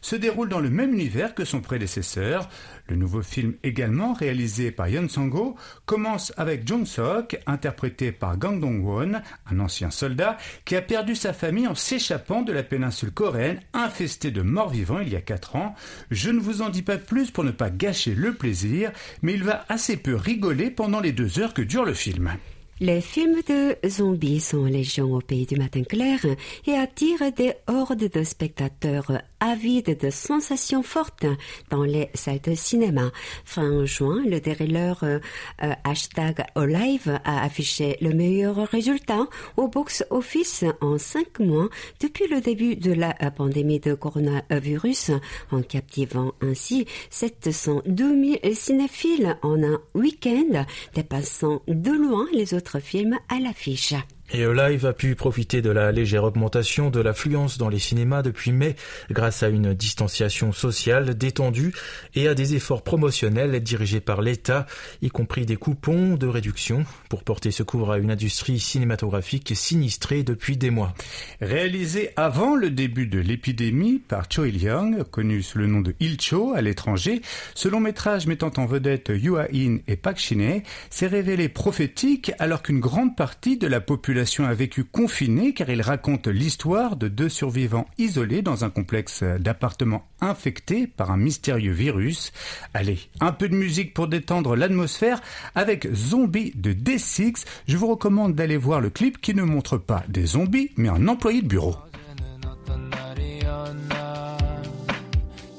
[0.03, 2.49] se déroule dans le même univers que son prédécesseur.
[2.89, 8.61] Le nouveau film, également réalisé par Yeon Sang-ho, commence avec Jung Sok, interprété par Gang
[8.61, 13.61] Dong-won, un ancien soldat qui a perdu sa famille en s'échappant de la péninsule coréenne
[13.73, 15.75] infestée de morts vivants il y a 4 ans.
[16.11, 19.45] Je ne vous en dis pas plus pour ne pas gâcher le plaisir, mais il
[19.45, 22.37] va assez peu rigoler pendant les deux heures que dure le film.
[22.81, 26.19] Les films de zombies sont légion au pays du matin clair
[26.67, 31.27] et attirent des hordes de spectateurs avides de sensations fortes
[31.71, 33.13] dans les salles de cinéma.
[33.45, 35.21] Fin juin, le dérouleur euh,
[35.63, 41.69] euh, hashtag Olive a affiché le meilleur résultat au box-office en cinq mois
[42.01, 45.13] depuis le début de la pandémie de coronavirus,
[45.53, 53.19] en captivant ainsi 702 000 cinéphiles en un week-end, dépassant de loin les autres films
[53.29, 53.95] à l'affiche.
[54.33, 58.53] Et Live a pu profiter de la légère augmentation de l'affluence dans les cinémas depuis
[58.53, 58.75] mai
[59.11, 61.75] grâce à une distanciation sociale détendue
[62.15, 64.67] et à des efforts promotionnels dirigés par l'État,
[65.03, 70.57] y compris des coupons de réduction pour porter secours à une industrie cinématographique sinistrée depuis
[70.57, 70.95] des mois.
[71.43, 76.55] Réalisé avant le début de l'épidémie par Cho Il-young, connu sous le nom de Il-cho
[76.55, 77.21] à l'étranger,
[77.55, 82.63] ce long métrage mettant en vedette Yoo Ha-in et Park Shin-hye s'est révélé prophétique alors
[82.63, 87.30] qu'une grande partie de la population a vécu confinée car il raconte l'histoire de deux
[87.30, 92.32] survivants isolés dans un complexe d'appartements infectés par un mystérieux virus.
[92.74, 95.22] Allez, un peu de musique pour détendre l'atmosphère
[95.56, 97.46] avec Zombie de D6.
[97.68, 101.08] Je vous recommande d'aller voir le clip qui ne montre pas des zombies mais un
[101.08, 101.76] employé de bureau.
[102.10, 104.38] 어제는 어떤 날이었나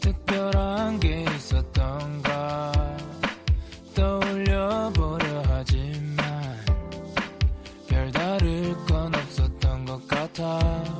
[0.01, 2.73] 특별한 게 있었던가
[3.94, 5.24] 떠올려보려
[10.36, 10.94] guitar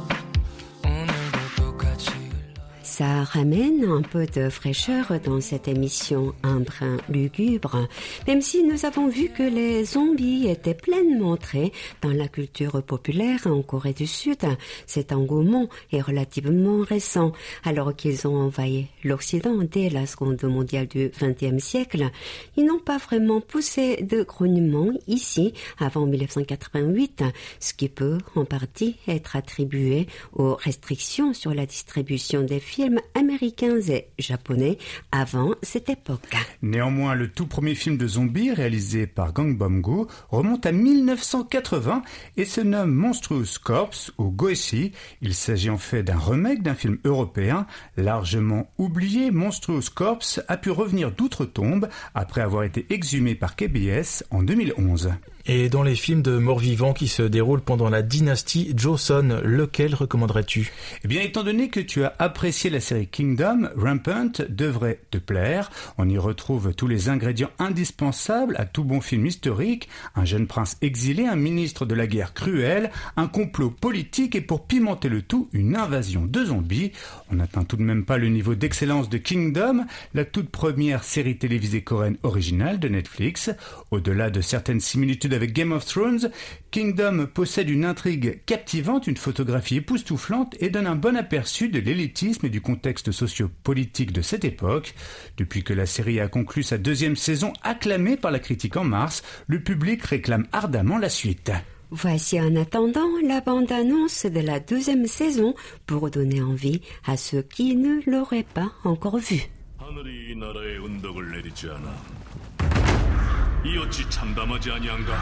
[2.98, 7.90] Ça ramène un peu de fraîcheur dans cette émission un brin lugubre,
[8.26, 13.48] même si nous avons vu que les zombies étaient pleinement entrés dans la culture populaire
[13.48, 14.46] en Corée du Sud.
[14.86, 17.34] Cet engouement est relativement récent,
[17.66, 22.10] alors qu'ils ont envahi l'Occident dès la Seconde mondiale du XXe siècle.
[22.56, 27.26] Ils n'ont pas vraiment poussé de grognement ici avant 1988,
[27.60, 33.80] ce qui peut en partie être attribué aux restrictions sur la distribution des films américains
[33.88, 34.78] et japonais
[35.12, 36.36] avant cette époque.
[36.62, 42.04] Néanmoins, le tout premier film de zombies réalisé par Gang Bum-go remonte à 1980
[42.38, 44.92] et se nomme Monstrous Corpse ou Goeshi.
[45.22, 47.68] Il s'agit en fait d'un remake d'un film européen
[47.98, 49.32] largement oublié.
[49.32, 55.12] Monstrous Corpse a pu revenir d'outre-tombe après avoir été exhumé par KBS en 2011.
[55.48, 60.72] Et dans les films de morts-vivants qui se déroulent pendant la dynastie Joseon, lequel recommanderais-tu?
[61.04, 65.70] Eh bien, étant donné que tu as apprécié la série Kingdom, Rampant devrait te plaire.
[66.00, 69.88] On y retrouve tous les ingrédients indispensables à tout bon film historique.
[70.16, 74.66] Un jeune prince exilé, un ministre de la guerre cruel, un complot politique et pour
[74.66, 76.92] pimenter le tout, une invasion de zombies.
[77.32, 81.38] On n'atteint tout de même pas le niveau d'excellence de Kingdom, la toute première série
[81.38, 83.52] télévisée coréenne originale de Netflix.
[83.92, 86.32] Au-delà de certaines similitudes avec Game of Thrones,
[86.72, 92.46] Kingdom possède une intrigue captivante, une photographie époustouflante et donne un bon aperçu de l'élitisme
[92.46, 94.96] et du contexte sociopolitique de cette époque.
[95.38, 99.24] Depuis que la série a conclu sa deuxième saison acclamée par la critique en mars,
[99.48, 101.52] le public réclame ardemment la suite.
[101.92, 105.54] Voici en attendant la bande-annonce de la deuxième saison
[105.86, 109.50] pour donner envie à ceux qui ne l'auraient pas encore vue.
[113.65, 115.21] 하늘이 이 나라에 은덕을 내리지 않아 이 어찌 참담하지 아니한가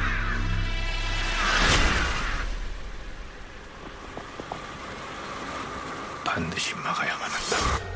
[6.24, 7.88] 반드시 막아야만 한다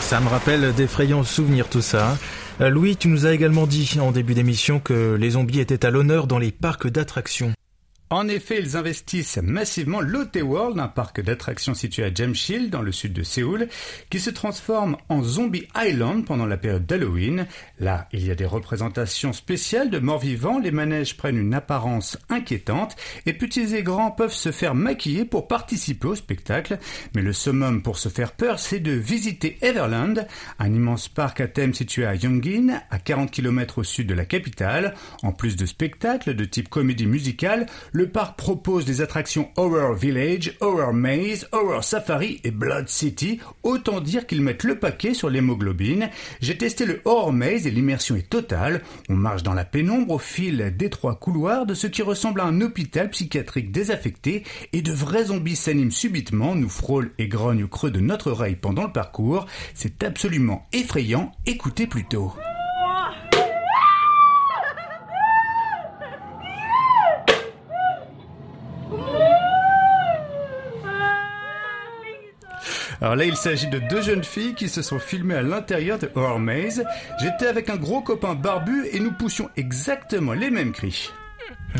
[0.00, 2.18] Ça me rappelle d'effrayants souvenirs tout ça.
[2.60, 5.90] Euh, Louis, tu nous as également dit en début d'émission que les zombies étaient à
[5.90, 7.52] l'honneur dans les parcs d'attractions.
[8.11, 12.91] En effet, ils investissent massivement Lotte World, un parc d'attractions situé à Jamshil, dans le
[12.91, 13.67] sud de Séoul,
[14.09, 17.45] qui se transforme en Zombie Island pendant la période d'Halloween.
[17.79, 22.95] Là, il y a des représentations spéciales de morts-vivants, les manèges prennent une apparence inquiétante,
[23.27, 26.79] et petits et grands peuvent se faire maquiller pour participer au spectacle.
[27.13, 30.25] Mais le summum pour se faire peur, c'est de visiter Everland,
[30.57, 34.25] un immense parc à thème situé à Yongin, à 40 km au sud de la
[34.25, 34.95] capitale.
[35.21, 37.67] En plus de spectacles de type comédie musicale,
[37.99, 43.41] le parc propose des attractions Horror Village, Horror Maze, Horror Safari et Blood City.
[43.61, 46.09] Autant dire qu'ils mettent le paquet sur l'hémoglobine.
[46.39, 48.83] J'ai testé le Horror Maze et l'immersion est totale.
[49.09, 52.61] On marche dans la pénombre au fil d'étroits couloirs de ce qui ressemble à un
[52.61, 57.91] hôpital psychiatrique désaffecté et de vrais zombies s'animent subitement, nous frôlent et grognent au creux
[57.91, 59.45] de notre oreille pendant le parcours.
[59.73, 61.33] C'est absolument effrayant.
[61.45, 62.33] Écoutez plutôt.
[73.01, 76.11] Alors là, il s'agit de deux jeunes filles qui se sont filmées à l'intérieur de
[76.15, 76.39] Horror.
[77.21, 81.11] J'étais avec un gros copain barbu et nous poussions exactement les mêmes cris.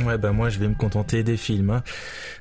[0.05, 1.71] Ouais, bah moi je vais me contenter des films.
[1.71, 1.83] hein.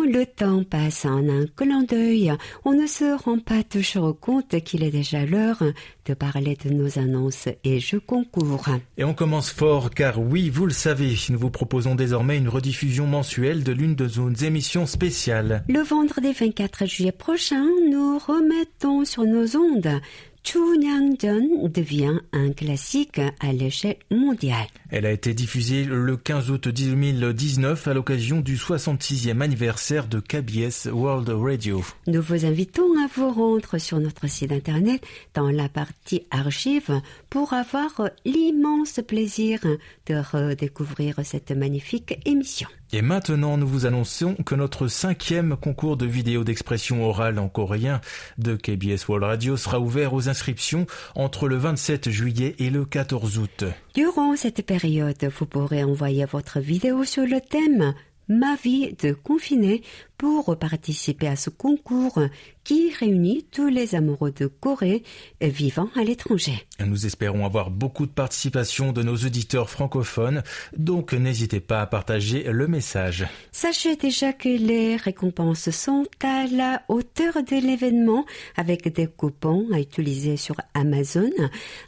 [0.00, 2.32] Quand le temps passe en un clin d'œil,
[2.64, 5.62] on ne se rend pas toujours compte qu'il est déjà l'heure
[6.06, 8.64] de parler de nos annonces et jeux concours.
[8.96, 13.06] Et on commence fort car oui, vous le savez, nous vous proposons désormais une rediffusion
[13.06, 15.64] mensuelle de l'une de nos émissions spéciales.
[15.68, 20.00] Le vendredi 24 juillet prochain, nous remettons sur nos ondes
[20.42, 24.66] Chunyangjeon devient un classique à l'échelle mondiale.
[24.90, 30.88] Elle a été diffusée le 15 août 2019 à l'occasion du 66e anniversaire de KBS
[30.90, 31.84] World Radio.
[32.06, 35.02] Nous vous invitons à vous rendre sur notre site internet
[35.34, 39.60] dans la partie archives pour avoir l'immense plaisir
[40.06, 42.68] de redécouvrir cette magnifique émission.
[42.92, 48.00] Et maintenant, nous vous annonçons que notre cinquième concours de vidéos d'expression orale en coréen
[48.38, 53.38] de KBS World Radio sera ouvert aux inscriptions entre le 27 juillet et le 14
[53.38, 53.64] août.
[53.94, 57.94] Durant cette période, vous pourrez envoyer votre vidéo sur le thème
[58.30, 59.82] Ma vie de confiné
[60.20, 62.20] pour participer à ce concours
[62.62, 65.02] qui réunit tous les amoureux de Corée
[65.40, 66.66] vivant à l'étranger.
[66.78, 70.42] Nous espérons avoir beaucoup de participation de nos auditeurs francophones,
[70.76, 73.26] donc n'hésitez pas à partager le message.
[73.50, 79.80] Sachez déjà que les récompenses sont à la hauteur de l'événement avec des coupons à
[79.80, 81.30] utiliser sur Amazon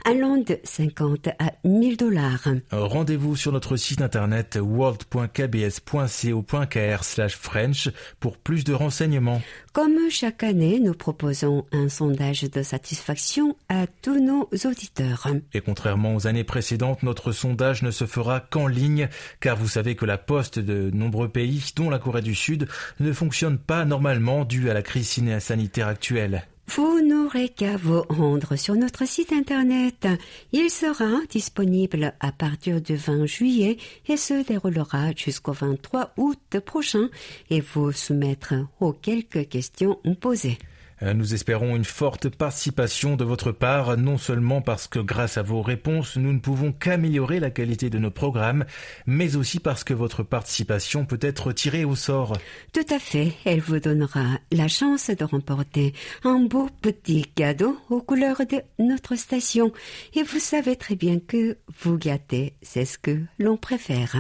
[0.07, 2.49] allant de 50 à 1000 dollars.
[2.71, 7.91] Rendez-vous sur notre site internet world.kbs.co.kr slash French
[8.23, 9.43] pour plus de renseignements.
[9.73, 15.27] Comme chaque année, nous proposons un sondage de satisfaction à tous nos auditeurs.
[15.53, 19.09] Et contrairement aux années précédentes, notre sondage ne se fera qu'en ligne,
[19.41, 22.69] car vous savez que la poste de nombreux pays, dont la Corée du Sud,
[23.01, 26.45] ne fonctionne pas normalement dû à la crise sanitaire actuelle.
[26.75, 30.09] Vous n'aurez qu'à vous rendre sur notre site internet.
[30.53, 33.77] Il sera disponible à partir du 20 juillet
[34.09, 37.11] et se déroulera jusqu'au 23 août prochain
[37.51, 40.57] et vous soumettre aux quelques questions posées.
[41.03, 45.43] Euh, Nous espérons une forte participation de votre part, non seulement parce que grâce à
[45.43, 48.65] vos réponses, nous ne pouvons qu'améliorer la qualité de nos programmes,
[49.07, 52.37] mais aussi parce que votre participation peut être tirée au sort.
[52.73, 55.93] Tout à fait, elle vous donnera la chance de remporter
[56.25, 59.73] un beau petit cadeau aux couleurs de notre station.
[60.15, 64.17] Et vous savez très bien que vous gâter, c'est ce que l'on préfère.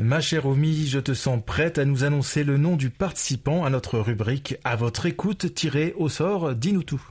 [0.00, 3.70] Ma chère Omi, je te sens prête à nous annoncer le nom du participant à
[3.70, 7.02] notre rubrique À votre écoute tirée au sort, dis-nous tout.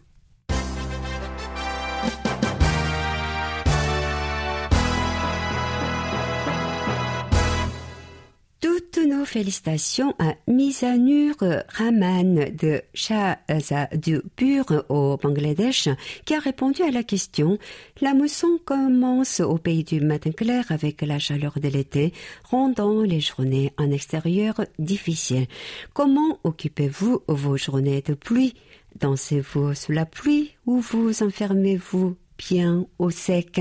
[9.10, 11.36] Nos félicitations à Misanur
[11.68, 15.90] Rahman de Shahzadpur au Bangladesh
[16.26, 17.58] qui a répondu à la question.
[18.02, 23.20] La mousson commence au pays du matin clair avec la chaleur de l'été, rendant les
[23.20, 25.48] journées en extérieur difficiles.
[25.94, 28.54] Comment occupez-vous vos journées de pluie?
[29.00, 33.60] Dansez-vous sous la pluie ou vous enfermez-vous bien au sec?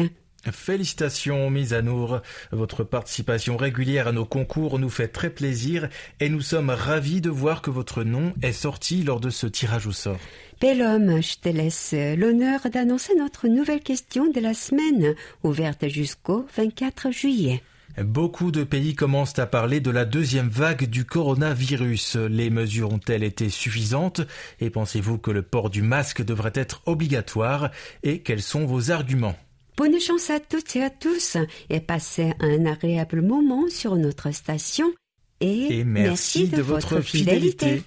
[0.52, 2.20] Félicitations, Misanour.
[2.52, 5.88] Votre participation régulière à nos concours nous fait très plaisir
[6.20, 9.86] et nous sommes ravis de voir que votre nom est sorti lors de ce tirage
[9.86, 10.18] au sort.
[10.60, 16.46] Bel homme, je te laisse l'honneur d'annoncer notre nouvelle question de la semaine, ouverte jusqu'au
[16.56, 17.62] 24 juillet.
[18.04, 22.16] Beaucoup de pays commencent à parler de la deuxième vague du coronavirus.
[22.16, 24.20] Les mesures ont-elles été suffisantes?
[24.60, 27.70] Et pensez-vous que le port du masque devrait être obligatoire?
[28.04, 29.36] Et quels sont vos arguments?
[29.78, 31.36] Bonne chance à toutes et à tous
[31.70, 34.92] et passez un agréable moment sur notre station
[35.40, 37.84] et, Et merci, de, votre fidélité.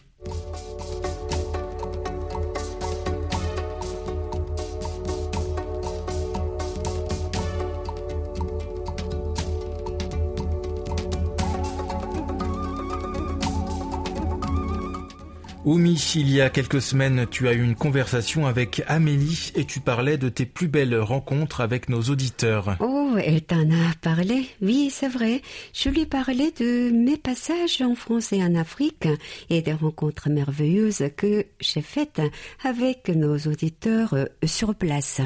[15.64, 19.80] Oumi, il y a quelques semaines, tu as eu une conversation avec Amélie et tu
[19.80, 22.78] parlais de tes plus belles rencontres avec nos auditeurs.
[22.80, 25.44] Oh, elle t'en a parlé Oui, c'est vrai.
[25.74, 29.08] Je lui parlais de mes passages en France et en Afrique
[29.52, 32.24] et des rencontres merveilleuses que j'ai faites
[32.64, 35.22] avec nos auditeurs euh, sur place.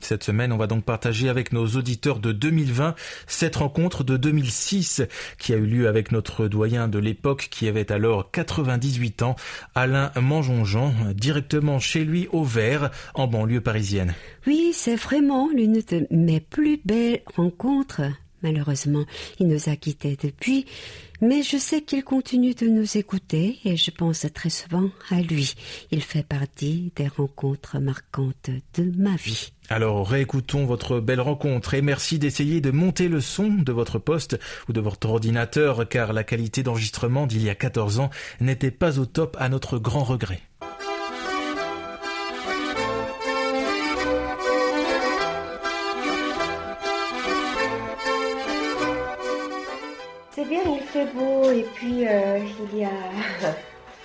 [0.00, 2.94] Cette semaine, on va donc partager avec nos auditeurs de 2020
[3.26, 5.02] cette rencontre de 2006
[5.38, 9.36] qui a eu lieu avec notre doyen de l'époque qui avait alors 98 ans,
[9.74, 14.14] Alain Manjonjean, directement chez lui au Vert, en banlieue parisienne.
[14.46, 18.02] Oui, c'est vraiment l'une de mes plus belles rencontres.
[18.42, 19.04] Malheureusement,
[19.38, 20.66] il nous a quittés depuis,
[21.20, 25.54] mais je sais qu'il continue de nous écouter et je pense très souvent à lui.
[25.90, 29.52] Il fait partie des rencontres marquantes de ma vie.
[29.68, 34.38] Alors réécoutons votre belle rencontre et merci d'essayer de monter le son de votre poste
[34.68, 38.10] ou de votre ordinateur car la qualité d'enregistrement d'il y a 14 ans
[38.40, 40.40] n'était pas au top à notre grand regret.
[51.52, 52.38] Et puis euh,
[52.72, 52.88] il y a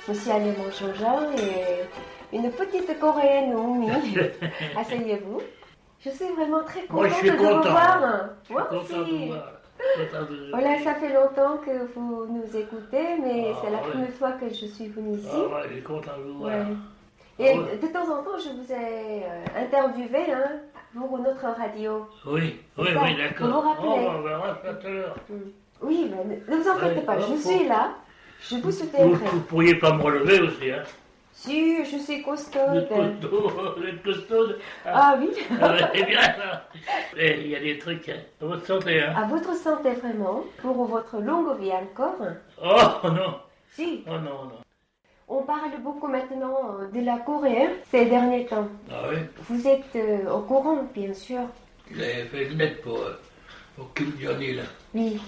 [0.07, 0.69] Monsieur Alémon
[0.99, 3.89] Jean et une petite coréenne, Oumi.
[4.77, 5.41] Asseyez-vous.
[6.03, 8.29] Je suis vraiment très contente Moi, je suis de vous voir.
[8.49, 9.31] Moi aussi.
[10.51, 13.89] Voilà, ça fait longtemps que vous nous écoutez, mais Ah, c'est la ouais.
[13.91, 15.27] première fois que je suis venue ici.
[15.33, 16.51] Ah ouais, je suis content de vous voir.
[16.53, 16.65] Ouais.
[17.39, 17.77] Et Ah ouais.
[17.81, 20.51] de temps en temps, je vous ai euh, interviewé hein,
[20.95, 22.07] pour notre radio.
[22.27, 23.47] Oui, oui, oui, d'accord.
[23.47, 25.15] vous vous rappelez Oh, on verra ça tout à l'heure.
[25.81, 27.91] Oui, mais ne vous en faites Ouais, pas, je suis là.
[28.41, 29.25] Je vous Vous, soutiendrai.
[29.31, 30.83] vous pourriez pas me relever aussi, hein
[31.31, 32.87] Si, je suis costaude.
[32.89, 34.59] costaud, vous êtes costaude.
[34.85, 35.29] Ah oui,
[35.61, 36.19] Ah ouais, eh bien.
[37.17, 38.19] Eh, il y a des trucs, hein.
[38.41, 39.13] À votre santé, hein.
[39.17, 42.15] à votre santé vraiment, pour votre longue vie encore.
[42.63, 43.39] Oh non,
[43.71, 44.59] Si, oh non, non.
[45.27, 48.67] on parle beaucoup maintenant euh, de la Corée hein, ces derniers temps.
[48.91, 49.17] Ah oui,
[49.49, 51.41] Vous êtes euh, au courant, bien sûr.
[51.91, 53.19] vous avez fait une lettre pour, euh,
[53.75, 54.61] pour Kim Jong-il.
[54.93, 55.19] Oui.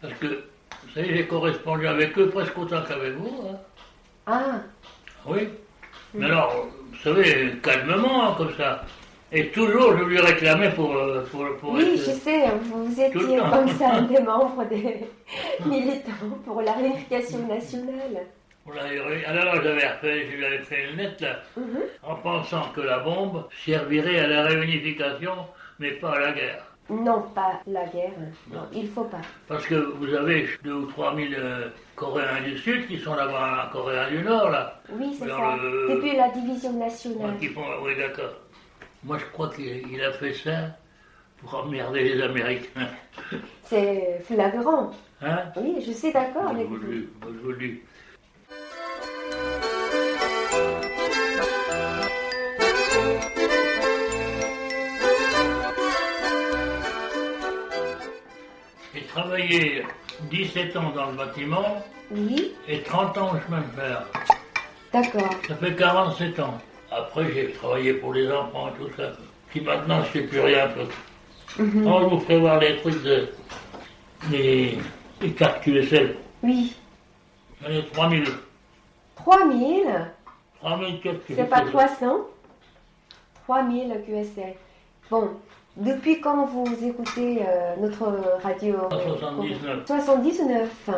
[0.00, 3.56] Parce que, vous savez, j'ai correspondu avec eux presque autant qu'avec vous, hein.
[4.26, 4.60] Ah,
[5.26, 5.48] Oui.
[6.14, 8.84] Mais alors, vous savez, calmement, hein, comme ça.
[9.32, 13.00] Et toujours, je lui réclamais pour, euh, pour, pour oui, être- je sais, vous Tout
[13.00, 15.04] étiez le comme ça des membres des
[15.66, 18.26] militants pour la réunification nationale.
[19.26, 21.80] Alors j'avais refait, je lui avais fait une lettre là, Mhm.
[22.02, 25.34] en pensant que la bombe servirait à la réunification,
[25.78, 26.64] mais pas à la guerre.
[26.88, 28.12] Non, pas la guerre.
[28.52, 29.20] Non, il faut pas.
[29.48, 33.66] Parce que vous avez deux ou trois mille euh, Coréens du Sud qui sont là-bas
[33.68, 34.80] en Coréens du Nord, là.
[34.92, 35.56] Oui, c'est ça.
[35.60, 37.36] le- Depuis la division nationale.
[37.40, 37.64] Qui font...
[37.82, 38.34] Oui, d'accord.
[39.02, 40.76] Moi, je crois qu'il il a fait ça
[41.38, 42.88] pour emmerder les Américains.
[43.64, 44.90] C'est flagrant.
[45.22, 45.38] Hein?
[45.56, 47.80] Oui, je suis d'accord avec vous je vous le dis.
[59.16, 59.82] Travaillé
[60.30, 64.06] 17 ans dans le bâtiment Oui, et 30 ans au chemin de fer.
[64.92, 65.30] d'accord.
[65.48, 66.58] Ça fait 47 ans.
[66.90, 69.12] Après, j'ai travaillé pour les enfants et tout ça.
[69.48, 70.68] Puis maintenant, je ne sais plus rien.
[71.58, 71.86] Mhm.
[71.86, 73.28] Oh, je vous ferai voir les trucs de.
[74.30, 74.78] les,
[75.22, 76.16] les cartes QSL.
[76.42, 76.76] Oui.
[77.62, 78.24] J'en ai 3000.
[79.16, 80.10] 3000,
[80.60, 82.18] 3000 cartes c'est pas 300
[83.46, 84.54] 3000 QSL.
[85.10, 85.30] Bon,
[85.76, 88.06] depuis quand vous écoutez euh, notre
[88.42, 89.86] radio euh, 79.
[89.86, 90.90] 79.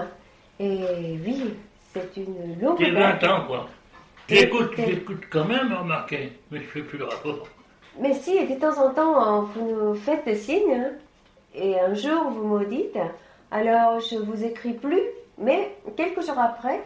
[0.61, 1.55] Et oui,
[1.93, 3.23] c'est une longue date.
[3.23, 3.69] 20 ans, quoi.
[4.29, 7.47] J'écoute, j'écoute quand même, remarquez, mais je fais plus le rapport.
[7.99, 10.91] Mais si, de temps en temps, hein, vous nous faites des signes, hein,
[11.55, 12.99] et un jour vous me dites,
[13.51, 15.01] alors je vous écris plus,
[15.39, 16.83] mais quelques jours après,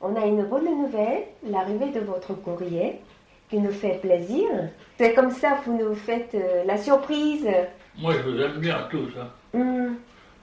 [0.00, 3.00] on a une bonne nouvelle, l'arrivée de votre courrier,
[3.50, 4.48] qui nous fait plaisir.
[4.98, 7.46] C'est comme ça que vous nous faites euh, la surprise.
[7.98, 9.10] Moi, je vous aime bien tous.
[9.18, 9.94] Hein.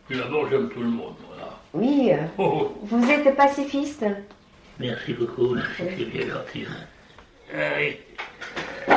[0.07, 1.49] Puis d'abord, j'aime tout le monde, voilà.
[1.73, 2.77] oui, euh, Oh, oh.
[2.83, 4.05] vous êtes pacifiste.
[4.79, 6.65] merci beaucoup, c'est bien gentil.
[7.53, 7.97] Ah oui.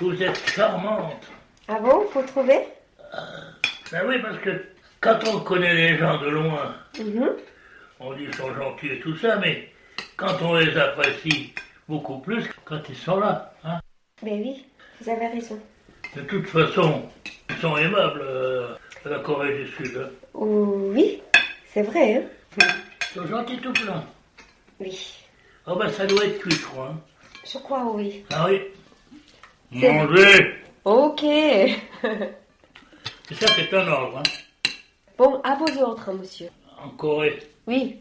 [0.00, 1.26] Vous êtes charmante.
[1.68, 2.60] Ah bon, vous trouvez?
[3.92, 4.50] Ben oui, parce que
[5.00, 7.30] quand on connaît les gens de loin, Mhm.
[8.00, 9.68] on dit qu'ils sont gentils et tout ça, mais
[10.16, 11.52] quand on les apprécie
[11.88, 13.52] beaucoup plus quand ils sont là.
[13.64, 13.80] Hein.
[14.22, 14.64] Ben oui,
[15.00, 15.58] vous avez raison.
[16.16, 17.02] De toute façon,
[17.50, 18.74] ils sont aimables, euh,
[19.04, 19.96] à la Corée du Sud.
[19.98, 20.10] hein.
[20.34, 21.20] Oui,
[21.66, 22.66] c'est vrai, hein
[23.00, 24.04] Ils sont gentils tout plein.
[24.80, 25.14] Oui,
[25.66, 26.88] Ah ben ça doit être cuit, je crois.
[26.88, 27.00] hein.
[27.46, 28.24] je crois oui.
[28.32, 28.60] Ah oui.
[29.72, 30.54] Manger
[30.84, 31.22] Ok.
[31.24, 31.74] Et
[33.34, 34.18] ça, c'est un ordre.
[34.18, 34.22] Hein.
[35.16, 36.48] Bon, à vos ordres, monsieur.
[36.82, 38.00] En Corée, Oui.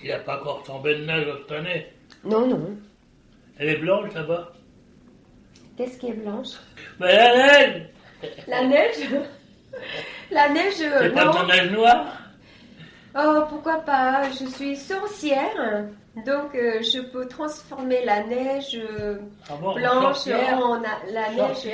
[0.00, 1.86] il n'y a pas encore tombé de neige cette année.
[2.24, 2.76] Non, non.
[3.58, 4.52] Elle est blanche là-bas.
[5.76, 6.48] Qu'est-ce qui est blanche?
[6.98, 7.82] Ben la neige
[8.46, 9.08] La neige?
[10.30, 12.06] La neige, C'est pas neige noire?
[13.16, 14.24] Oh, pourquoi pas?
[14.30, 15.86] Je suis sorcière,
[16.26, 21.68] donc euh, je peux transformer la neige euh, Ah bon, blanche en a- la neige.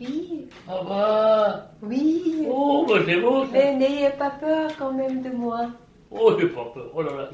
[0.00, 2.46] Oui, Ah bah oui.
[2.48, 5.66] Oh, bah c'est beau ça Mais n'ayez pas peur quand même de moi.
[6.10, 6.90] Oh, j'ai pas peur.
[6.94, 7.28] Oh là là.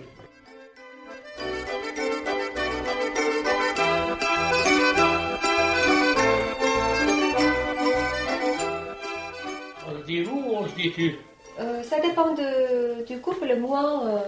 [10.06, 11.14] Dit vous ou on se dit tu
[11.60, 13.54] Euh, ça dépend de, du couple.
[13.56, 14.18] Moi euh,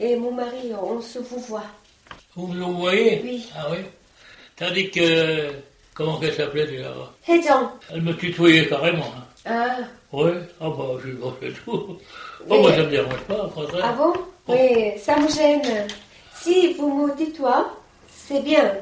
[0.00, 1.64] et mon mari, on se vous voit.
[2.36, 3.48] Vous me voyez Oui.
[3.56, 3.78] Ah oui?
[4.56, 5.50] Tandis que...
[5.94, 6.92] Comment qu'elle s'appelait déjà
[7.28, 7.70] Héjan.
[7.92, 9.04] Elle me tutoyait carrément.
[9.16, 9.24] hein.
[9.46, 9.76] Ah,
[10.12, 11.96] Oui Ah bah, je lui fait tout.
[12.50, 13.84] Oh, moi, ça me dérange pas, contraire.
[13.84, 14.12] ah bon?
[14.48, 15.86] Oui, ça me gêne.
[16.34, 17.70] Si vous me tutoie,
[18.08, 18.72] c'est bien.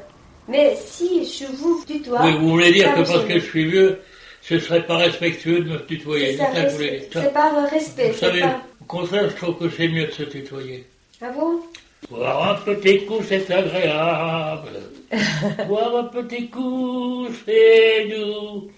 [0.48, 4.00] Mais si je vous tutoie, Oui, vous voulez dire que parce que je suis vieux,
[4.42, 6.36] ce serait pas respectueux de me tutoyer.
[6.36, 8.60] C'est pas respect, Vous savez, pas...
[8.80, 10.84] au contraire, je trouve que c'est mieux de se tutoyer.
[11.20, 11.60] Ah bon?
[12.10, 14.70] Boire un petit coup, c'est agréable.
[15.68, 18.70] Boire un petit coup, c'est doux.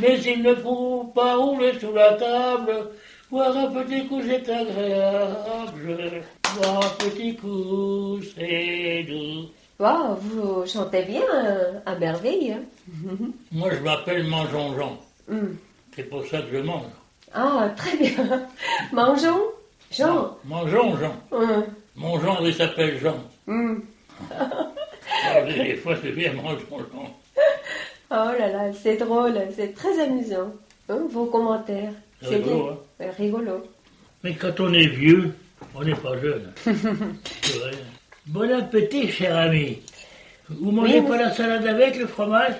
[0.00, 2.88] Mais il ne faut pas rouler sous la table.
[3.30, 6.22] Boire un petit coup, c'est agréable.
[6.56, 9.48] Boire un petit coup, c'est doux.
[9.78, 11.22] Wow, vous chantez bien
[11.86, 12.52] à merveille.
[12.52, 12.62] hein.
[13.52, 14.98] Moi, je m'appelle Mangeon Jean.
[15.28, 15.54] Hmm.
[15.94, 16.86] C'est pour ça que je mange.
[17.34, 18.46] Ah, très bien.
[18.92, 19.42] Mangeons.
[19.90, 20.36] Jean.
[20.44, 21.14] Mangeons Jean.
[21.30, 21.64] Hum,
[21.96, 23.16] Mon Jean, il s'appelle Jean.
[23.46, 23.82] hum.
[24.30, 27.14] Alors, des fois, c'est bien Mangeons Jean.
[28.14, 30.52] Oh là là, c'est drôle, c'est très amusant.
[30.90, 31.92] Hein, vos commentaires.
[32.20, 33.06] C'est Rigolo, hein.
[33.16, 33.66] Rigolo.
[34.22, 35.32] Mais quand on est vieux,
[35.74, 36.52] on n'est pas jeune.
[36.62, 37.70] C'est vrai.
[38.26, 39.78] Bon appétit, cher ami.
[40.50, 42.52] Vous mangez Oui, pas la salade avec le fromage?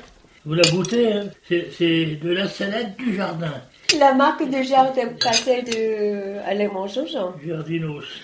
[0.44, 3.52] Vous la goûtez, hein C'est de la salade du jardin.
[3.98, 7.34] La marque de jardin, pas celle de Alain Mangeon, Jean.
[7.46, 8.22] Jardinos.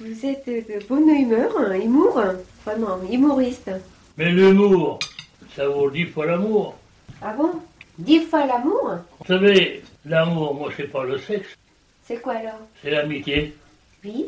[0.00, 2.36] Vous êtes de bonne humeur, hein, humour, hein.
[2.64, 3.70] vraiment, humoriste.
[4.16, 4.98] Mais l'humour,
[5.54, 6.76] ça vaut dix fois l'amour.
[7.20, 7.50] Ah bon?
[7.98, 8.92] Dix fois l'amour?
[9.20, 11.48] Vous savez, l'amour, moi, c'est pas le sexe,
[12.04, 12.60] C'est quoi alors?
[12.82, 13.54] C'est l'amitié,
[14.04, 14.26] Oui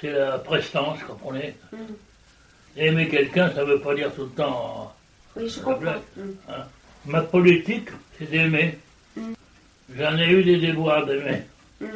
[0.00, 1.76] c'est la prestance, comprenez Mm.
[2.76, 4.92] Aimer quelqu'un, ça veut pas dire tout le temps.
[5.36, 5.90] Oui, je La comprends.
[6.48, 6.64] hein.
[7.06, 8.78] Ma politique, c'est d'aimer.
[9.16, 9.32] Mm.
[9.96, 11.42] J'en ai eu des déboires d'aimer.
[11.82, 11.88] Hum.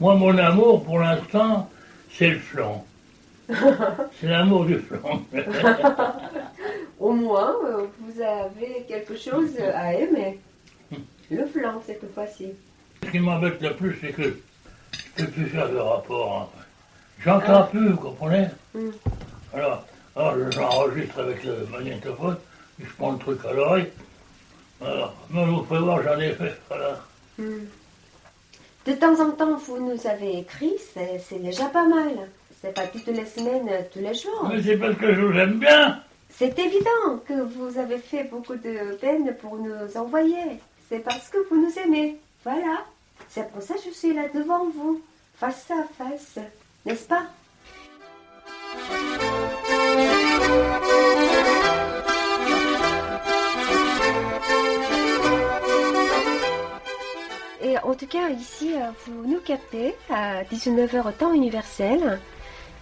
[0.00, 1.70] Moi, mon amour, pour l'instant,
[2.12, 2.84] c'est le flanc.
[3.48, 5.22] c'est l'amour du flanc.
[6.98, 10.38] Au moins, euh, vous avez quelque chose à aimer.
[11.30, 12.48] Le flanc, cette fois-ci.
[13.04, 14.22] Ce qui m'embête le plus, c'est que
[15.16, 16.50] je peux plus faire de rapport.
[16.54, 16.60] hein.
[17.24, 18.46] J'entends plus, vous comprenez?
[18.74, 18.90] Mm.
[19.54, 19.86] Alors,
[20.16, 22.36] alors j'enregistre avec le magnétophone,
[22.80, 23.88] et je prends le truc à l'oreille.
[24.84, 26.58] Alors, mais vous pouvez voir, j'en ai fait.
[26.68, 27.00] Voilà.
[27.38, 27.66] Hum.
[28.84, 32.28] De temps en temps, vous nous avez écrit, c'est c'est déjà pas mal.
[32.60, 34.48] C'est pas toutes les semaines, tous les jours.
[34.48, 36.00] Mais c'est parce que je vous aime bien.
[36.30, 40.60] C'est évident que vous avez fait beaucoup de peine pour nous envoyer.
[40.88, 42.18] C'est parce que vous nous aimez.
[42.44, 42.84] Voilà.
[43.28, 45.00] C'est pour ça que je suis là devant vous,
[45.36, 46.38] face à face.
[46.86, 47.24] N'est-ce pas?
[57.62, 62.18] Et en tout cas, ici, euh, vous nous captez à 19h temps universel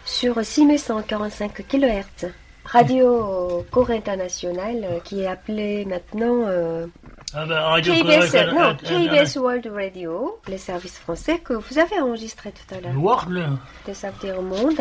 [0.05, 2.31] sur 6145 kHz.
[2.65, 6.87] Radio Corps International euh, qui est appelée maintenant euh,
[7.35, 12.53] Ah Radio KBS, Corée- non, KBS World Radio, les services français que vous avez enregistrés
[12.53, 12.97] tout à l'heure.
[13.03, 13.49] Word, là.
[13.89, 14.79] De sortir au monde.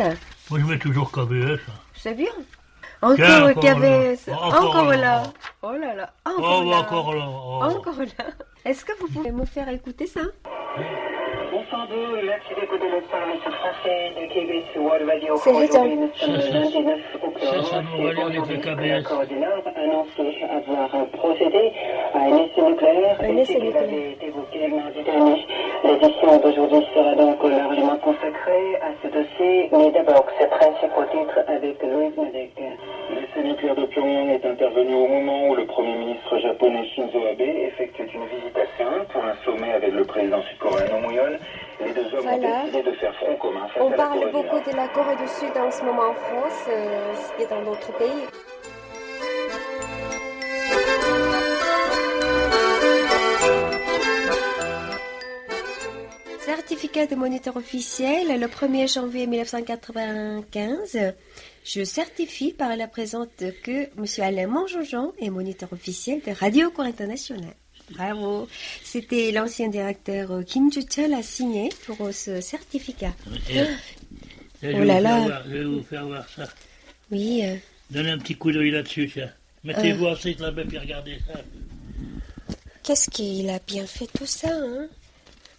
[0.50, 1.58] Moi, je mets toujours KBS.
[1.94, 2.30] C'est bien.
[3.02, 4.26] Encore encore KBS.
[4.26, 4.36] là.
[4.42, 5.22] Encore, là.
[5.62, 6.12] Oh là là.
[6.26, 6.76] Oh, Encore bah, là.
[6.78, 7.26] encore là.
[7.28, 7.62] oh.
[7.62, 8.24] Encore là.
[8.64, 10.20] Est-ce que vous pouvez me faire écouter ça?
[15.42, 15.98] C'est Aujourd'hui, génial.
[15.98, 17.64] nous sommes le Ça, ça, lundi 9 ça, octobre.
[17.70, 18.88] ça nous Et relie avec le aujourd'hui, KBS.
[18.90, 21.72] la Corée du Nord a annoncé avoir procédé
[22.14, 23.16] à un essai nucléaire.
[23.22, 25.46] Un Essai mardi dernier.
[25.84, 29.68] L'édition d'aujourd'hui sera donc largement consacrée à ce dossier.
[29.72, 32.52] Mais d'abord, ses principaux titres avec Louise Nadek.
[33.14, 37.40] L'essai nucléaire de Pyongyang est intervenu au moment où le Premier ministre japonais Shinzo Abe
[37.40, 41.38] effectuait une visite à Séoul pour un sommet avec le président sud-coréen Moo-hyun.
[41.84, 42.48] Les deux hommes Voilà.
[42.48, 44.88] ont décidé de faire front commun face On à la parle Corée beaucoup de la
[44.88, 48.26] Corée du Sud en ce moment en France, euh, ce qui est dans d'autres pays.
[56.40, 61.12] Certificat de moniteur officiel, le 1er janvier 1995,
[61.64, 63.28] je certifie par la présente
[63.62, 64.04] que M.
[64.18, 67.54] Alain Mangeon est moniteur officiel de Radio Corps International.
[67.90, 68.48] Bravo.
[68.84, 73.12] C'était l'ancien directeur euh, Kim Ju-chul a signé pour euh, ce certificat.
[73.50, 73.64] Et-
[74.62, 75.20] Oh là là.
[75.20, 76.46] voir- Je vais vous faire voir ça.
[77.10, 77.56] Oui, euh,
[77.90, 79.30] Donnez un petit coup d'œil là-dessus, tiens.
[79.64, 81.40] Mettez-vous assis là-bas et regardez ça.
[82.82, 84.86] qu'est-ce qu'il a bien fait tout ça, hein?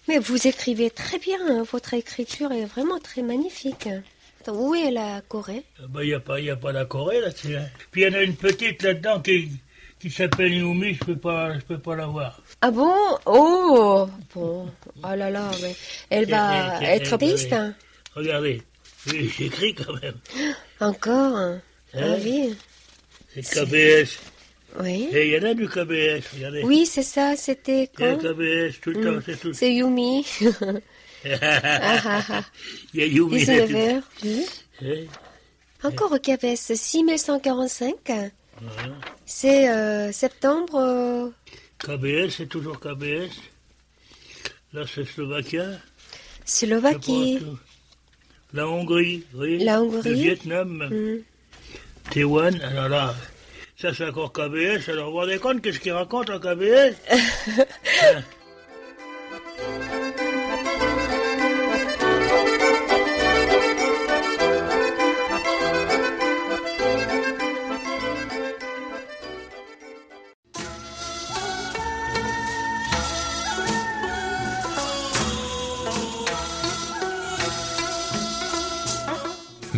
[0.08, 3.88] Mais vous écrivez très bien, hein, votre écriture est vraiment très magnifique.
[4.42, 5.64] Attends, où est la Corée?
[5.80, 7.56] Il n'y Euh, bah, a, pas- y a pas la Corée là-dessus.
[7.56, 7.66] hein.
[7.92, 9.50] Puis il y en a une petite là-dedans qui,
[10.02, 12.42] qui s'appelle Yumi, je peux pas, je peux pas la voir.
[12.62, 12.94] Ah bon?
[13.26, 14.68] Oh Bon,
[15.04, 15.52] oh là là,
[16.10, 17.54] elle va être triste.
[17.54, 17.74] hein.
[18.16, 18.62] Regardez,
[19.08, 20.16] j'écris quand même.
[20.80, 21.62] Encore hein.
[21.94, 22.56] Hein Ah oui,
[23.34, 24.18] C'est KBS.
[24.82, 25.10] oui.
[25.12, 26.64] Et il y en a du KBS, regardez.
[26.64, 28.18] Oui, c'est ça, c'était Il y a quand?
[28.18, 29.54] KBS tout le temps, Hmm, c'est tout.
[29.54, 30.26] C'est Yumi.
[31.24, 31.30] Il
[32.96, 33.74] y a Yumi là-dessus.
[33.76, 34.02] 19h.
[34.24, 34.46] Oui.
[34.84, 35.08] Eh,
[35.84, 37.96] Encore au KBS, 6145.
[38.62, 38.94] Voilà.
[39.26, 40.76] C'est euh, septembre.
[40.76, 41.30] euh,
[41.80, 43.30] KBS, c'est toujours KBS.
[44.74, 45.66] Là, c'est Slovaquia.
[46.46, 47.40] Slovaquie.
[48.54, 49.64] La Hongrie, oui.
[49.64, 50.10] La Hongrie.
[50.10, 50.88] Le Vietnam.
[50.92, 51.22] Hmm.
[52.12, 53.16] Taïwan, alors là,
[53.78, 56.96] ça c'est encore KBS, alors vous vous rendez compte qu'est-ce qu'il raconte en KBS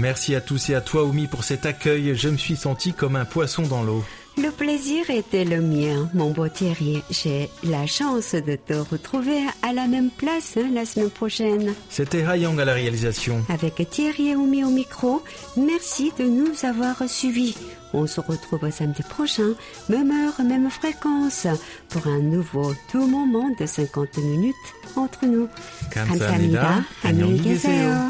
[0.02, 2.14] Merci à tous et à toi, Oumi, pour cet accueil.
[2.14, 4.04] Je me suis senti comme un poisson dans l'eau.
[4.40, 7.02] Le plaisir était le mien, mon beau Thierry.
[7.10, 11.74] J'ai la chance de te retrouver à la même place hein, la semaine prochaine.
[11.90, 13.44] C'était Hayang à la réalisation.
[13.48, 15.24] Avec Thierry et Oumi au micro,
[15.56, 17.56] merci de nous avoir suivis.
[17.92, 19.54] On se retrouve samedi prochain,
[19.88, 21.48] même heure, même fréquence,
[21.88, 24.54] pour un nouveau tout moment de 50 minutes
[24.94, 25.48] entre nous.
[25.90, 26.84] 감사합니다.
[27.02, 28.08] 안녕히 계세요.